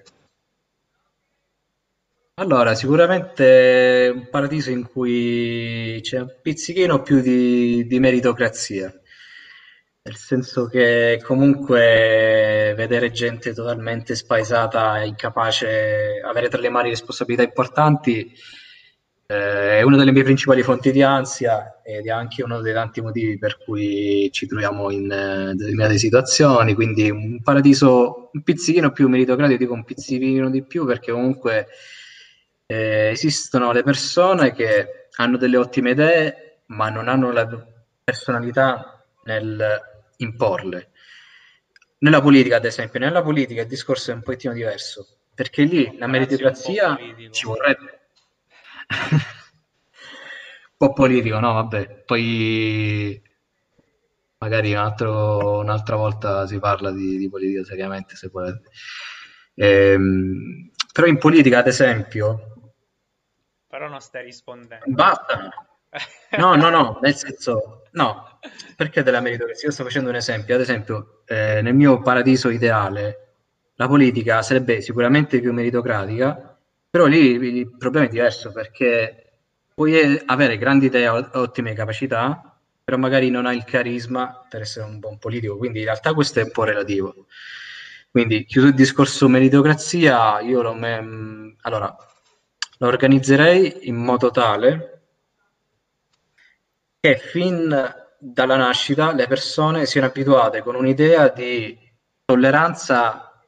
[2.36, 8.92] Allora, sicuramente un paradiso in cui c'è un pizzichino più di, di meritocrazia,
[10.04, 18.34] nel senso che comunque vedere gente totalmente spaesata incapace, avere tra le mani responsabilità importanti,
[19.28, 23.02] eh, è una delle mie principali fonti di ansia ed è anche uno dei tanti
[23.02, 26.74] motivi per cui ci troviamo in eh, determinate situazioni.
[26.74, 31.68] Quindi un paradiso un pizzichino più meritocratico, dico un pizzichino di più, perché comunque
[32.72, 37.46] eh, esistono le persone che hanno delle ottime idee, ma non hanno la
[38.02, 39.80] personalità nel
[40.18, 40.92] imporle.
[42.00, 45.06] Nella politica, ad esempio, nella politica il discorso è un pochettino diverso,
[45.36, 46.98] perché lì la meritocrazia
[47.30, 48.00] ci vorrebbe.
[50.72, 51.54] un po' politico, no?
[51.54, 53.22] Vabbè, poi
[54.38, 58.70] magari un altro- un'altra volta si parla di, di politica seriamente, se volete.
[59.56, 62.51] Ehm, però in politica, ad esempio,
[63.72, 64.84] Però non stai rispondendo.
[64.88, 65.50] basta.
[66.38, 68.40] No, no, no, nel senso, no,
[68.76, 69.68] perché della meritocrazia?
[69.68, 73.34] Io sto facendo un esempio, ad esempio, eh, nel mio paradiso ideale,
[73.76, 76.58] la politica sarebbe sicuramente più meritocratica,
[76.90, 79.40] però lì il problema è diverso perché
[79.74, 84.86] puoi avere grandi idee, o- ottime capacità, però magari non hai il carisma per essere
[84.86, 87.26] un buon politico, quindi in realtà questo è un po' relativo.
[88.10, 91.96] Quindi, chiuso il discorso meritocrazia, io lo, me- allora,
[92.82, 95.02] lo organizzerei in modo tale
[97.00, 101.78] che fin dalla nascita le persone siano abituate con un'idea di
[102.26, 103.40] tolleranza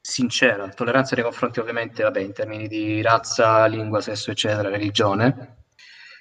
[0.00, 5.64] sincera, tolleranza nei confronti ovviamente, vabbè, in termini di razza, lingua, sesso, eccetera, religione,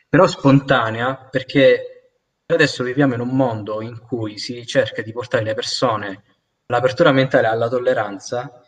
[0.10, 2.14] però spontanea perché
[2.48, 6.24] adesso viviamo in un mondo in cui si cerca di portare le persone
[6.66, 8.61] all'apertura mentale, alla tolleranza,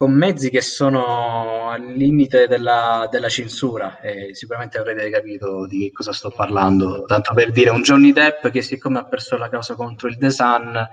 [0.00, 6.14] con mezzi che sono al limite della, della censura e sicuramente avrete capito di cosa
[6.14, 7.04] sto parlando.
[7.04, 10.30] Tanto per dire un Johnny Depp che siccome ha perso la causa contro il The
[10.30, 10.88] Sun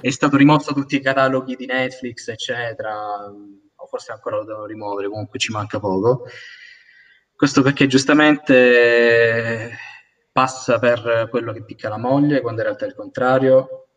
[0.00, 2.94] è stato rimosso tutti i cataloghi di Netflix, eccetera,
[3.24, 6.26] o forse ancora lo devono rimuovere, comunque ci manca poco.
[7.34, 9.72] Questo perché giustamente
[10.30, 13.88] passa per quello che picca la moglie, quando in realtà è il contrario.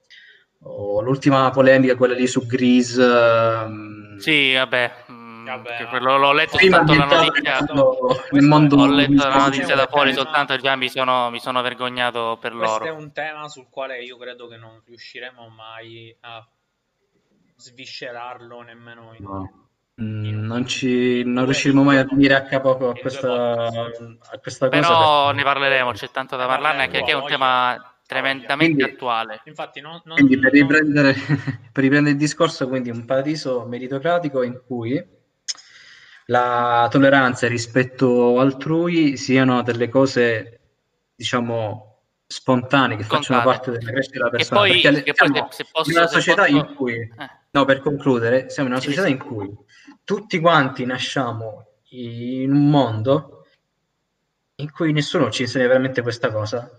[0.62, 3.97] O l'ultima polemica, quella lì su Grease.
[4.18, 4.92] Ehm, Sì, vabbè.
[5.12, 7.60] mm, Vabbè, che quello- l'ho letto prima soltanto la notizia.
[8.32, 11.62] nel mondo Ho letto la notizia da fuori tema- soltanto già mi sono, mi sono
[11.62, 13.00] vergognato per Questo è loro.
[13.02, 16.46] un tema sul quale io credo che non riusciremo mai a
[17.56, 19.52] sviscerarlo nemmeno in No.
[20.00, 24.80] Mm, non, ci, non riusciremo mai a venire a capo a questa, a questa cosa.
[24.82, 29.42] Però perché- ne parleremo, c'è tanto da parlarne anche perché è un tema tremendamente attuale.
[29.46, 31.14] Infatti, non, non- Quindi per riprendere,
[31.72, 35.16] per riprendere il discorso, quindi un paradiso meritocratico in cui
[36.28, 40.60] la tolleranza e il rispetto altrui siano delle cose,
[41.16, 41.84] diciamo,
[42.26, 44.60] spontanee, che facciano parte della crescita della Che persona.
[44.60, 47.30] poi- Perché siamo se- se posso- in una società posso- in cui, Eh.
[47.52, 49.14] no, per concludere, siamo in una Sì, società sì.
[49.14, 49.56] in cui
[50.04, 53.46] tutti quanti nasciamo in un mondo
[54.60, 56.70] in cui nessuno ci insegna veramente questa cosa.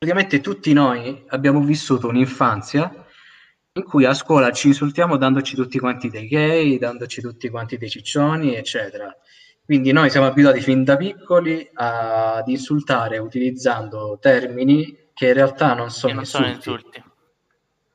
[0.00, 3.04] Praticamente tutti noi abbiamo vissuto un'infanzia
[3.72, 7.90] in cui a scuola ci insultiamo dandoci tutti quanti dei gay, dandoci tutti quanti dei
[7.90, 9.12] ciccioni, eccetera.
[9.64, 15.90] Quindi noi siamo abituati fin da piccoli ad insultare utilizzando termini che in realtà non
[15.90, 16.86] sono, non sono insulti.
[16.86, 17.02] insulti.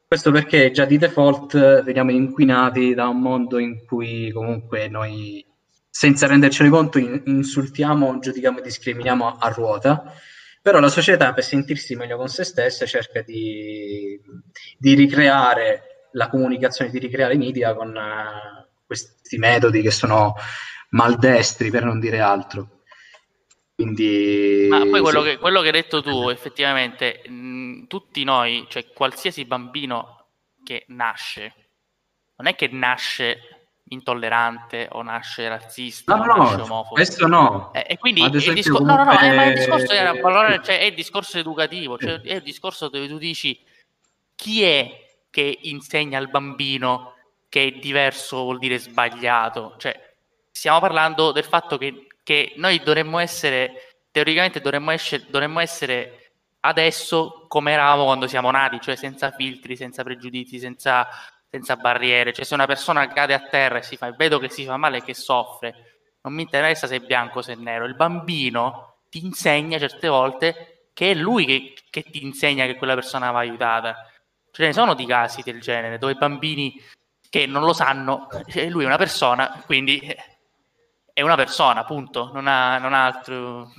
[0.05, 5.45] Questo perché già di default veniamo inquinati da un mondo in cui comunque noi,
[5.89, 10.13] senza rendercene conto, in- insultiamo, giudichiamo e discriminiamo a ruota.
[10.63, 14.17] Però la società, per sentirsi meglio con se stessa, cerca di,
[14.77, 20.35] di ricreare la comunicazione, di ricreare i media con eh, questi metodi che sono
[20.91, 22.83] maldestri, per non dire altro.
[23.75, 25.31] Quindi, Ma poi quello, sì.
[25.31, 30.27] che, quello che hai detto tu, effettivamente, mh, tutti noi, cioè qualsiasi bambino
[30.63, 31.53] che nasce,
[32.37, 33.52] non è che nasce
[33.93, 36.89] intollerante o nasce razzista No, o no, nasce omofobo.
[36.95, 37.71] questo no.
[37.73, 40.61] Eh, e quindi il discor- no, no, no, comunque- eh, ma il discorso era valore-
[40.63, 43.59] cioè, è il discorso educativo, cioè è il discorso dove tu dici
[44.35, 47.13] chi è che insegna al bambino
[47.49, 49.75] che è diverso vuol dire sbagliato?
[49.77, 50.13] Cioè,
[50.51, 56.17] stiamo parlando del fatto che, che noi dovremmo essere, teoricamente dovremmo, esce- dovremmo essere
[56.65, 61.07] adesso come eravamo quando siamo nati, cioè senza filtri, senza pregiudizi, senza,
[61.53, 62.33] senza barriere.
[62.33, 64.97] Cioè, se una persona cade a terra e si fa, vedo che si fa male
[64.97, 67.85] e che soffre, non mi interessa se è bianco o se è nero.
[67.85, 72.95] Il bambino ti insegna certe volte che è lui che, che ti insegna che quella
[72.95, 74.09] persona va aiutata.
[74.51, 76.81] Ce ne sono di casi del genere dove i bambini
[77.29, 79.99] che non lo sanno, e lui è una persona, quindi
[81.13, 83.71] è una persona, punto, non ha, non ha altro,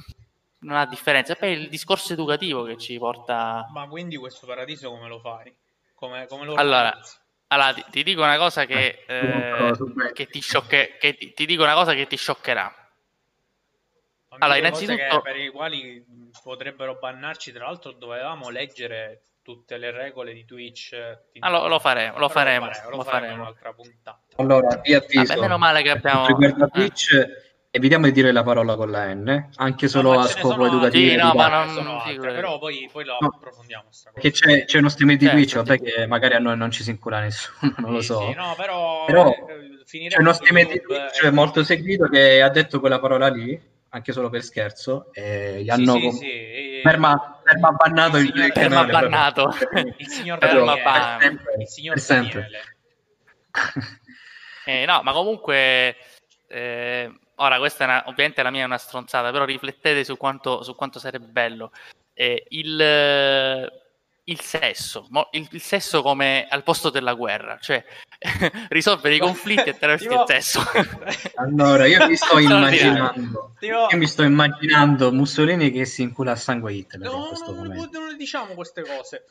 [0.60, 1.32] non ha differenza.
[1.32, 3.68] E poi il discorso educativo che ci porta...
[3.72, 5.52] Ma quindi questo paradiso come lo fai?
[5.94, 7.22] Come, come lo Allora, organizzi?
[7.54, 11.46] Allora, ti, ti dico una cosa che, Eh, eh, che ti sciocche- che ti, ti
[11.46, 12.72] dico una cosa che ti scioccherà.
[14.38, 16.04] Allora, innanzitutto- per i quali
[16.42, 20.90] potrebbero bannarci, tra l'altro dovevamo leggere tutte le regole di Twitch.
[21.30, 23.42] Ti- Ah, lo- lo faremo, lo faremo, lo lo faremo in faremo.
[23.42, 24.18] un'altra puntata.
[24.36, 25.22] Allora, vi avviso.
[25.34, 26.68] Vabbè, meno male che abbiamo- riguarda eh.
[27.76, 31.08] Evitiamo di dire la parola con la N, anche solo No, a scopo educativo.
[31.08, 33.32] Sì, e no, ma non- sono altre, però poi, poi lo No.
[33.34, 33.88] approfondiamo.
[34.16, 36.84] Che c'è, c'è uno streamer di Certo, Twitch, vabbè, che magari a noi non ci
[36.84, 38.28] si incula nessuno, non lo Sì, so.
[38.28, 41.30] sì, no, però, Però eh, C'è uno streamer di Twitch eh.
[41.32, 45.70] molto seguito che ha detto quella parola lì, anche solo per scherzo, e gli Sì,
[45.70, 48.86] hanno sì, com- sì, e- ferma, ferma bannato il, il signor- canale.
[48.92, 49.54] Ferma bannato.
[49.96, 51.18] il signor Ferma Daniele, ban.
[51.18, 52.48] Per sempre, il signor per sempre.
[54.64, 55.96] Eh, no, ma comunque,
[56.46, 60.62] eh, ora questa è una- ovviamente la mia è una stronzata, però riflettete su quanto,
[60.62, 61.72] su quanto sarebbe bello.
[62.12, 63.72] Eh, il, eh,
[64.26, 67.84] il sesso, il, il sesso come al posto della guerra, cioè
[68.70, 70.62] risolvere i conflitti attraverso Tipo- il sesso.
[71.36, 76.36] Allora, io mi sto immaginando, Tipo- io mi sto immaginando Mussolini che si incula a
[76.36, 77.98] sangue Hitler in No, questo no, non, momento.
[77.98, 79.24] non le diciamo queste cose.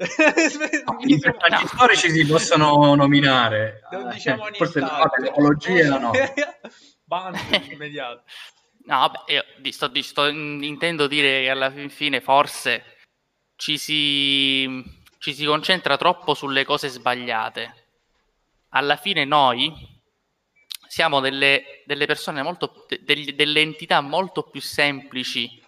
[0.00, 5.20] I personaggi storici si possono nominare, Non Eh, diciamo forse nient'altro.
[5.20, 6.10] no, tecnologia no.
[7.10, 7.34] Ban
[7.72, 8.22] immediato.
[8.84, 12.98] No, vabbè, io sto, sto- in- intendo dire che alla fin fine forse
[13.56, 14.82] ci si,
[15.18, 17.88] ci si concentra troppo sulle cose sbagliate.
[18.70, 19.72] Alla fine noi
[20.86, 25.60] siamo delle, delle persone molto, de- delle entità molto più semplici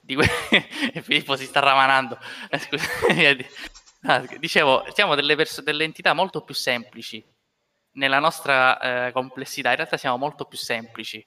[0.00, 0.26] di que-
[0.94, 2.18] e Filippo si sta ramanando.
[2.48, 4.24] Eh, scusa.
[4.38, 7.22] Dicevo, siamo delle, pers- delle entità molto più semplici
[7.98, 9.70] nella nostra eh, complessità.
[9.70, 11.24] In realtà siamo molto più semplici.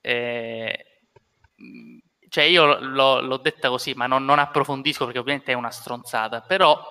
[0.00, 0.86] Eh,
[2.28, 6.40] cioè io l'ho, l'ho detta così, ma non, non approfondisco perché ovviamente è una stronzata,
[6.40, 6.82] però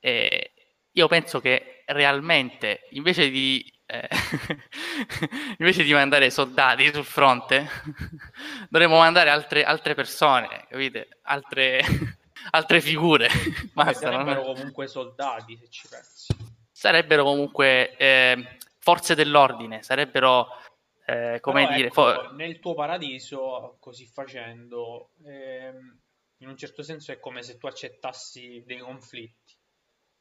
[0.00, 0.52] eh,
[0.90, 4.08] io penso che realmente invece di, eh,
[5.58, 7.68] invece di mandare soldati sul fronte,
[8.68, 11.20] dovremmo mandare altre, altre persone, capite?
[11.22, 11.80] Altre,
[12.50, 13.28] altre figure.
[13.72, 14.54] Basta, sarebbero non...
[14.54, 16.53] comunque soldati, se ci pensi.
[16.84, 20.48] Sarebbero comunque eh, forze dell'ordine, sarebbero,
[21.06, 21.86] eh, come Però dire...
[21.86, 22.34] Ecco, for...
[22.34, 25.98] Nel tuo paradiso, così facendo, ehm,
[26.40, 29.56] in un certo senso è come se tu accettassi dei conflitti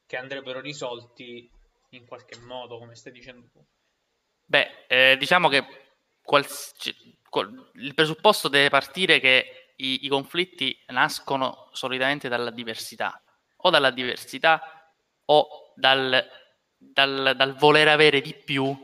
[0.05, 1.51] che andrebbero risolti
[1.89, 3.61] in qualche modo, come stai dicendo tu.
[4.45, 5.65] Beh, eh, diciamo che
[6.21, 6.75] quals...
[7.73, 13.21] il presupposto deve partire che i, i, conflitti nascono solitamente dalla diversità,
[13.57, 14.61] o dalla diversità
[15.25, 16.41] o dal,
[16.91, 18.75] dal, dal voler avere di più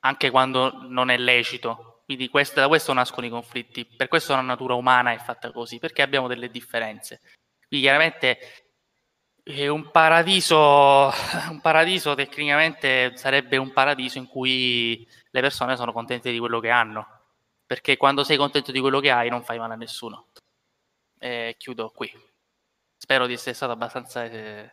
[0.00, 2.02] anche quando non è lecito.
[2.04, 5.78] Quindi questo, da questo nascono i conflitti, per questo la natura umana è fatta così,
[5.78, 7.20] perché abbiamo delle differenze.
[7.68, 8.38] Quindi chiaramente
[9.68, 11.10] un paradiso,
[11.50, 16.70] un paradiso tecnicamente sarebbe un paradiso in cui le persone sono contente di quello che
[16.70, 17.06] hanno,
[17.66, 20.28] perché quando sei contento di quello che hai non fai male a nessuno.
[21.18, 22.10] E chiudo qui.
[23.08, 24.26] Spero di essere stato abbastanza.
[24.26, 24.70] Eh...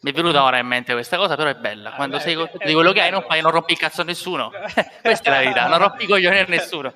[0.00, 1.92] Mi è venuta ora in mente questa cosa, però è bella.
[1.92, 4.00] Ah, quando beh, sei contento di quello che hai, non, fai, non rompi il cazzo
[4.00, 4.50] a nessuno.
[5.02, 6.94] Questa è la verità, non rompi i coglioni a nessuno.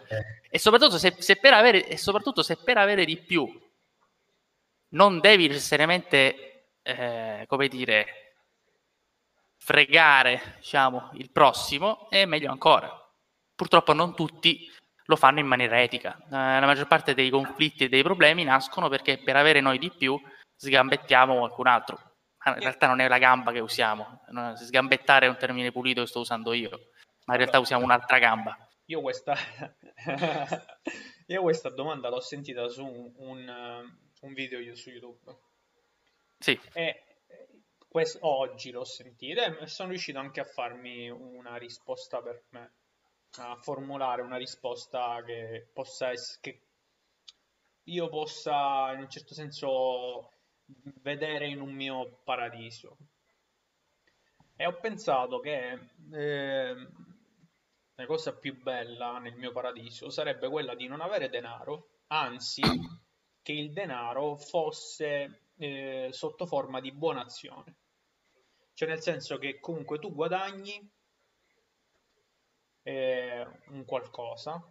[0.48, 3.46] E soprattutto se, se per avere, e soprattutto se per avere di più
[4.92, 8.36] non devi necessariamente eh, come dire,
[9.58, 12.90] fregare, diciamo, il prossimo, è meglio ancora.
[13.54, 14.72] Purtroppo non tutti
[15.04, 16.16] lo fanno in maniera etica.
[16.18, 19.90] Eh, la maggior parte dei conflitti e dei problemi nascono perché per avere noi di
[19.90, 20.18] più
[20.58, 21.98] sgambettiamo qualcun altro.
[22.44, 24.22] In realtà non è la gamba che usiamo,
[24.56, 26.90] sgambettare è un termine pulito che sto usando io,
[27.24, 28.56] ma in realtà usiamo un'altra gamba.
[28.86, 29.36] Io questa,
[31.26, 35.36] io questa domanda l'ho sentita su un, un, un video su YouTube
[36.38, 36.58] sì.
[36.72, 37.02] E
[37.88, 42.72] questo, oggi l'ho sentita e sono riuscito anche a farmi una risposta per me,
[43.38, 46.60] a formulare una risposta che possa essere, che
[47.84, 50.30] io possa in un certo senso
[51.02, 52.96] vedere in un mio paradiso.
[54.56, 55.78] E ho pensato che
[56.12, 56.74] eh,
[57.94, 62.62] la cosa più bella nel mio paradiso sarebbe quella di non avere denaro, anzi
[63.42, 67.76] che il denaro fosse eh, sotto forma di buona azione.
[68.74, 70.90] Cioè nel senso che comunque tu guadagni
[72.82, 74.62] eh, un qualcosa,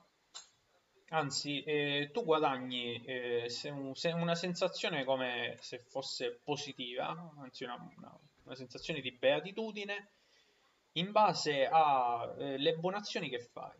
[1.09, 7.63] anzi eh, tu guadagni eh, se un, se una sensazione come se fosse positiva, anzi
[7.63, 10.09] una, una, una sensazione di beatitudine
[10.93, 13.75] in base alle eh, buone azioni che fai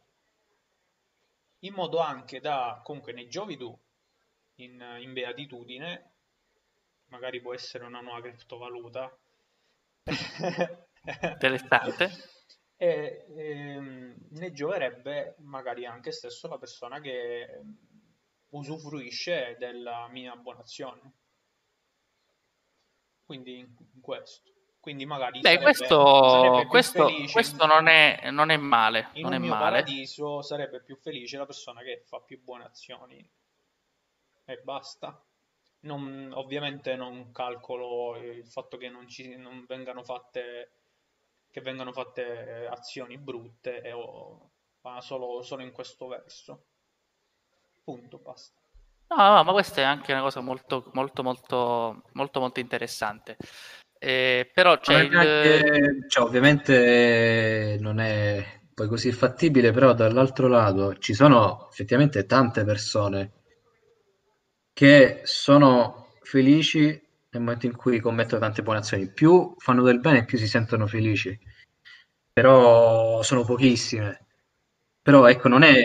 [1.61, 3.75] in modo anche da comunque ne giovi tu
[4.55, 6.11] in, in beatitudine
[7.07, 9.11] magari può essere una nuova criptovaluta.
[11.21, 12.35] Interessante.
[12.77, 17.59] e ehm, ne gioverebbe magari anche stesso la persona che
[18.49, 21.13] usufruisce della mia buona azione.
[23.25, 24.51] Quindi in questo.
[24.79, 29.09] Quindi magari Beh, sarebbe, questo, sarebbe questo, questo non, è, non, è, male.
[29.13, 29.63] In non un è mio male.
[29.63, 33.29] paradiso sarebbe più felice la persona che fa più buone azioni
[34.45, 35.21] e basta.
[35.79, 40.71] Non, ovviamente non calcolo il fatto che non, ci, non vengano fatte
[41.57, 44.51] che vengano fatte azioni brutte e o,
[44.81, 46.65] ma solo, solo in questo verso.
[47.83, 48.61] Punto, basta.
[49.07, 53.37] No, no, ma questa è anche una cosa molto, molto, molto, molto, molto interessante.
[53.97, 55.15] Eh, però c'è il...
[55.15, 62.63] anche, cioè, ovviamente non è poi così fattibile, però dall'altro lato ci sono effettivamente tante
[62.65, 63.31] persone
[64.73, 69.11] che sono felici nel momento in cui commettono tante buone azioni.
[69.11, 71.37] Più fanno del bene, più si sentono felici.
[72.31, 74.25] Però sono pochissime.
[75.01, 75.83] Però ecco, non è,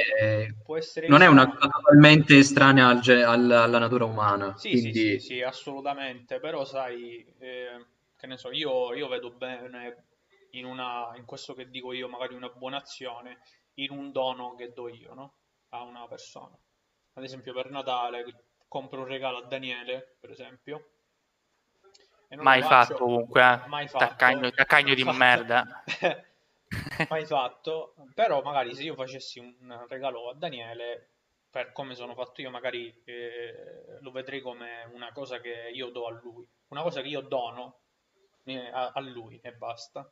[1.07, 4.57] non è una cosa totalmente estranea al, al, alla natura umana.
[4.57, 4.93] Sì, quindi...
[4.93, 6.41] sì, sì, sì, assolutamente.
[6.41, 7.87] Però sai, eh,
[8.17, 10.07] che ne so, io, io vedo bene
[10.51, 13.39] in, una, in questo che dico io, magari una buona azione,
[13.75, 15.35] in un dono che do io, no?
[15.69, 16.59] A una persona.
[17.15, 18.25] Ad esempio per Natale
[18.67, 20.89] compro un regalo a Daniele, per esempio.
[22.37, 23.69] Mai fatto comunque, eh.
[23.69, 24.05] mai fatto.
[24.07, 25.17] Taccagno, taccagno di fatto.
[25.17, 25.85] merda.
[27.09, 31.09] mai fatto, però magari se io facessi un regalo a Daniele,
[31.51, 36.07] per come sono fatto io, magari eh, lo vedrei come una cosa che io do
[36.07, 37.81] a lui, una cosa che io dono
[38.45, 40.11] eh, a, a, lui e basta.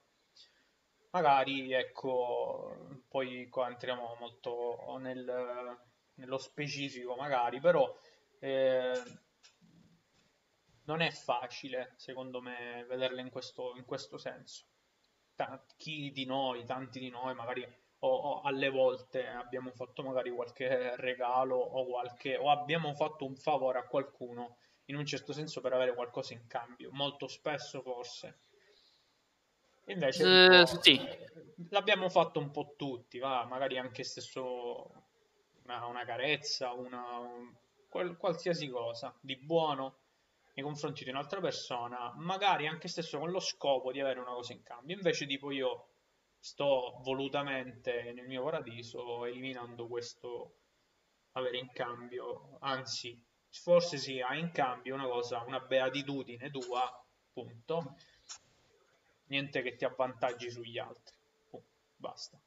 [1.13, 5.79] Magari, ecco, poi qua entriamo molto nel,
[6.15, 7.93] nello specifico, magari, però
[8.39, 8.93] eh,
[10.91, 14.65] non è facile, secondo me, vederle in questo, in questo senso.
[15.37, 17.65] ta- chi di noi, tanti di noi, magari
[18.01, 23.37] o, o alle volte abbiamo fatto magari qualche regalo o, qualche, o abbiamo fatto un
[23.37, 28.41] favore a qualcuno in un certo senso per avere qualcosa in cambio, molto spesso forse.
[29.87, 31.01] Invece tipo, sì.
[31.71, 34.91] l'abbiamo fatto un po' tutti, va, magari anche stesso
[35.65, 37.55] una, una carezza, una, un-
[37.89, 40.00] qual- qualsiasi cosa di buono
[40.61, 44.53] nei confronti di un'altra persona, magari anche stesso con lo scopo di avere una cosa
[44.53, 44.95] in cambio.
[44.95, 45.89] Invece, tipo, io
[46.39, 50.55] sto volutamente nel mio paradiso eliminando questo
[51.33, 57.97] avere in cambio, anzi, forse sì, ha in cambio una cosa, una beatitudine tua, punto.
[59.27, 61.17] Niente che ti avvantaggi sugli altri.
[61.49, 61.69] Punto.
[61.97, 62.39] Basta.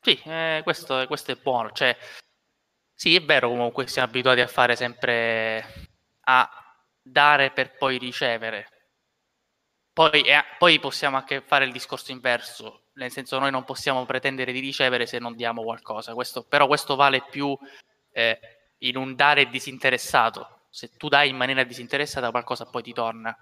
[0.00, 1.72] Sì, eh, questo, questo è buono.
[1.72, 1.96] Cioè,
[2.94, 5.90] sì, è vero, comunque siamo abituati a fare sempre
[6.28, 6.65] a
[7.06, 8.68] dare per poi ricevere.
[9.92, 14.52] Poi, eh, poi possiamo anche fare il discorso inverso, nel senso noi non possiamo pretendere
[14.52, 16.12] di ricevere se non diamo qualcosa.
[16.12, 17.56] Questo, però questo vale più
[18.12, 18.38] eh,
[18.78, 20.66] in un dare disinteressato.
[20.68, 23.34] Se tu dai in maniera disinteressata qualcosa poi ti torna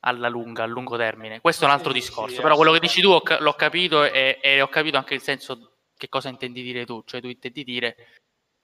[0.00, 1.40] alla lunga, a lungo termine.
[1.40, 2.40] Questo è un altro discorso.
[2.42, 6.08] Però quello che dici tu l'ho capito e, e ho capito anche il senso che
[6.08, 7.02] cosa intendi dire tu.
[7.04, 7.96] Cioè tu intendi dire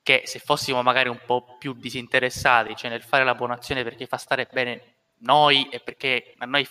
[0.09, 4.07] che se fossimo magari un po' più disinteressati, cioè nel fare la buona azione perché
[4.07, 6.67] fa stare bene noi e perché a noi,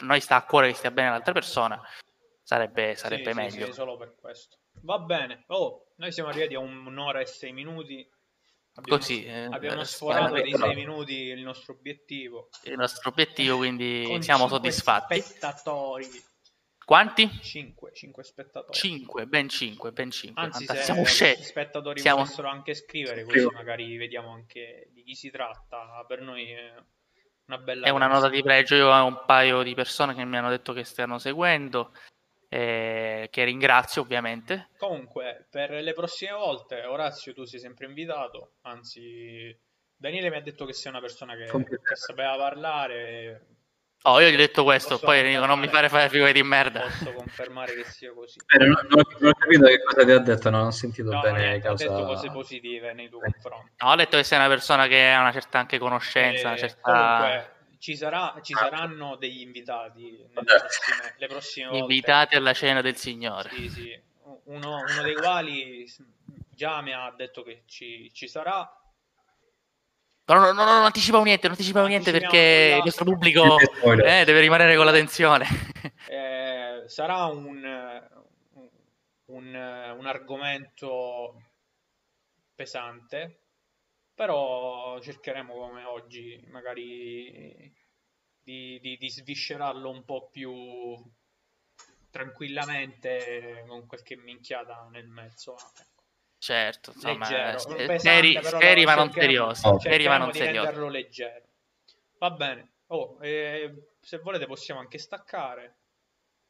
[0.00, 1.80] a noi sta a cuore che stia bene l'altra persona,
[2.42, 3.66] sarebbe, sarebbe Sì, meglio.
[3.66, 4.56] sì, solo per questo.
[4.82, 5.44] Va bene.
[5.46, 8.04] Oh, noi siamo arrivati a un'ora e sei minuti.
[8.74, 12.48] Abbiamo, Così, eh, abbiamo eh, sforato di però- sei minuti il nostro obiettivo.
[12.64, 15.20] Il nostro obiettivo, quindi Con siamo soddisfatti.
[15.20, 16.08] spettatori.
[16.86, 17.28] Quanti?
[17.42, 18.72] 5, 5 spettatori.
[18.72, 20.40] 5, ben 5, ben 5.
[20.40, 21.42] Anzi, se Siamo gli scesi.
[21.42, 23.50] spettatori Siamo- potessero anche scrivere, così Scrivo.
[23.50, 26.04] magari vediamo anche di chi si tratta.
[26.06, 26.72] Per noi è
[27.46, 28.76] una bella È una nota di pregio.
[28.76, 31.92] Io ho un paio di persone che mi hanno detto che stiano seguendo,
[32.48, 34.68] eh, che ringrazio ovviamente.
[34.78, 38.58] Comunque, per le prossime volte, Orazio, tu sei sempre invitato.
[38.62, 39.52] Anzi,
[39.96, 43.55] Daniele mi ha detto che sei una persona che, che sapeva parlare.
[44.08, 46.42] Oh, io gli ho detto questo, Posso poi dico non mi fare fare figure di
[46.42, 46.82] merda.
[46.82, 48.38] Posso confermare che sia così.
[48.46, 51.10] Eh, non, non ho- non ho capito che cosa ti ha detto, non ho sentito
[51.10, 51.88] No, bene niente, ha causa...
[51.88, 53.72] detto cose positive nei tuoi confronti.
[53.78, 56.58] No, ho detto che sei una persona che ha una certa anche conoscenza, una Eh,
[56.58, 56.80] certa...
[56.92, 61.80] Comunque, ci, sarà, ci saranno degli invitati nelle prossime, le prossime volte.
[61.82, 63.50] Invitati alla cena del Signore.
[63.50, 64.00] Sì, sì.
[64.44, 65.84] Uno, uno dei quali
[66.50, 68.70] già mi ha detto che ci, ci sarà.
[70.28, 73.58] No, no, no, no, non anticipavo niente, non anticipavo niente Anticipiamo perché il nostro pubblico
[74.04, 75.46] eh, deve rimanere con la tensione.
[76.08, 77.64] Eh, sarà un,
[79.26, 81.42] un, un argomento
[82.54, 83.42] pesante,
[84.14, 87.72] però cercheremo come oggi magari
[88.42, 90.52] di, di- di sviscerarlo un po' più
[92.10, 95.54] tranquillamente con qualche minchiata nel mezzo.
[95.54, 95.95] ecco.
[96.38, 99.68] Certo, insomma, Leggero, eh, pesante, seri, seri ma non seriosi.
[99.80, 100.66] Seri ma non di seriosi.
[100.66, 101.44] renderlo leggero.
[102.18, 102.70] Va bene.
[102.88, 105.76] Oh, eh, se volete possiamo anche staccare.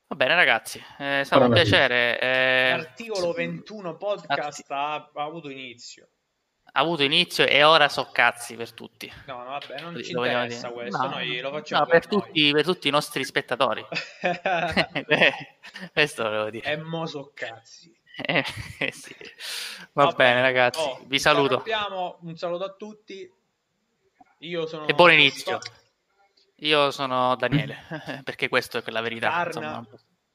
[0.08, 2.18] Va bene ragazzi, eh, è stato un piacere.
[2.20, 6.08] eh, L'articolo 21 podcast ha, ha avuto inizio.
[6.72, 9.10] ha avuto inizio e ora so cazzi per tutti.
[9.26, 10.80] No, no, vabbè, non ci Lo interessa dire.
[10.80, 12.20] questo, No, noi lo facciamo no, per, noi.
[12.22, 13.84] tutti, per tutti i nostri spettatori.
[15.92, 16.70] Questo volevo dire.
[16.70, 17.94] E mo so cazzi.
[18.78, 19.14] Eh, sì.
[19.92, 21.62] Va, bene ragazzi, Oh, vi saluto.
[22.20, 23.30] Un saluto a tutti.
[24.38, 25.58] Io sono E buon inizio.
[26.60, 27.76] Io sono Daniele,
[28.24, 29.28] perché questo è la verità.
[29.28, 29.86] Carna,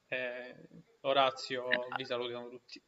[0.08, 0.56] eh,
[1.02, 2.82] Orazio, vi salutiamo tutti.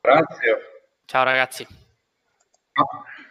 [0.00, 0.88] Grazie.
[1.04, 1.66] Ciao ragazzi.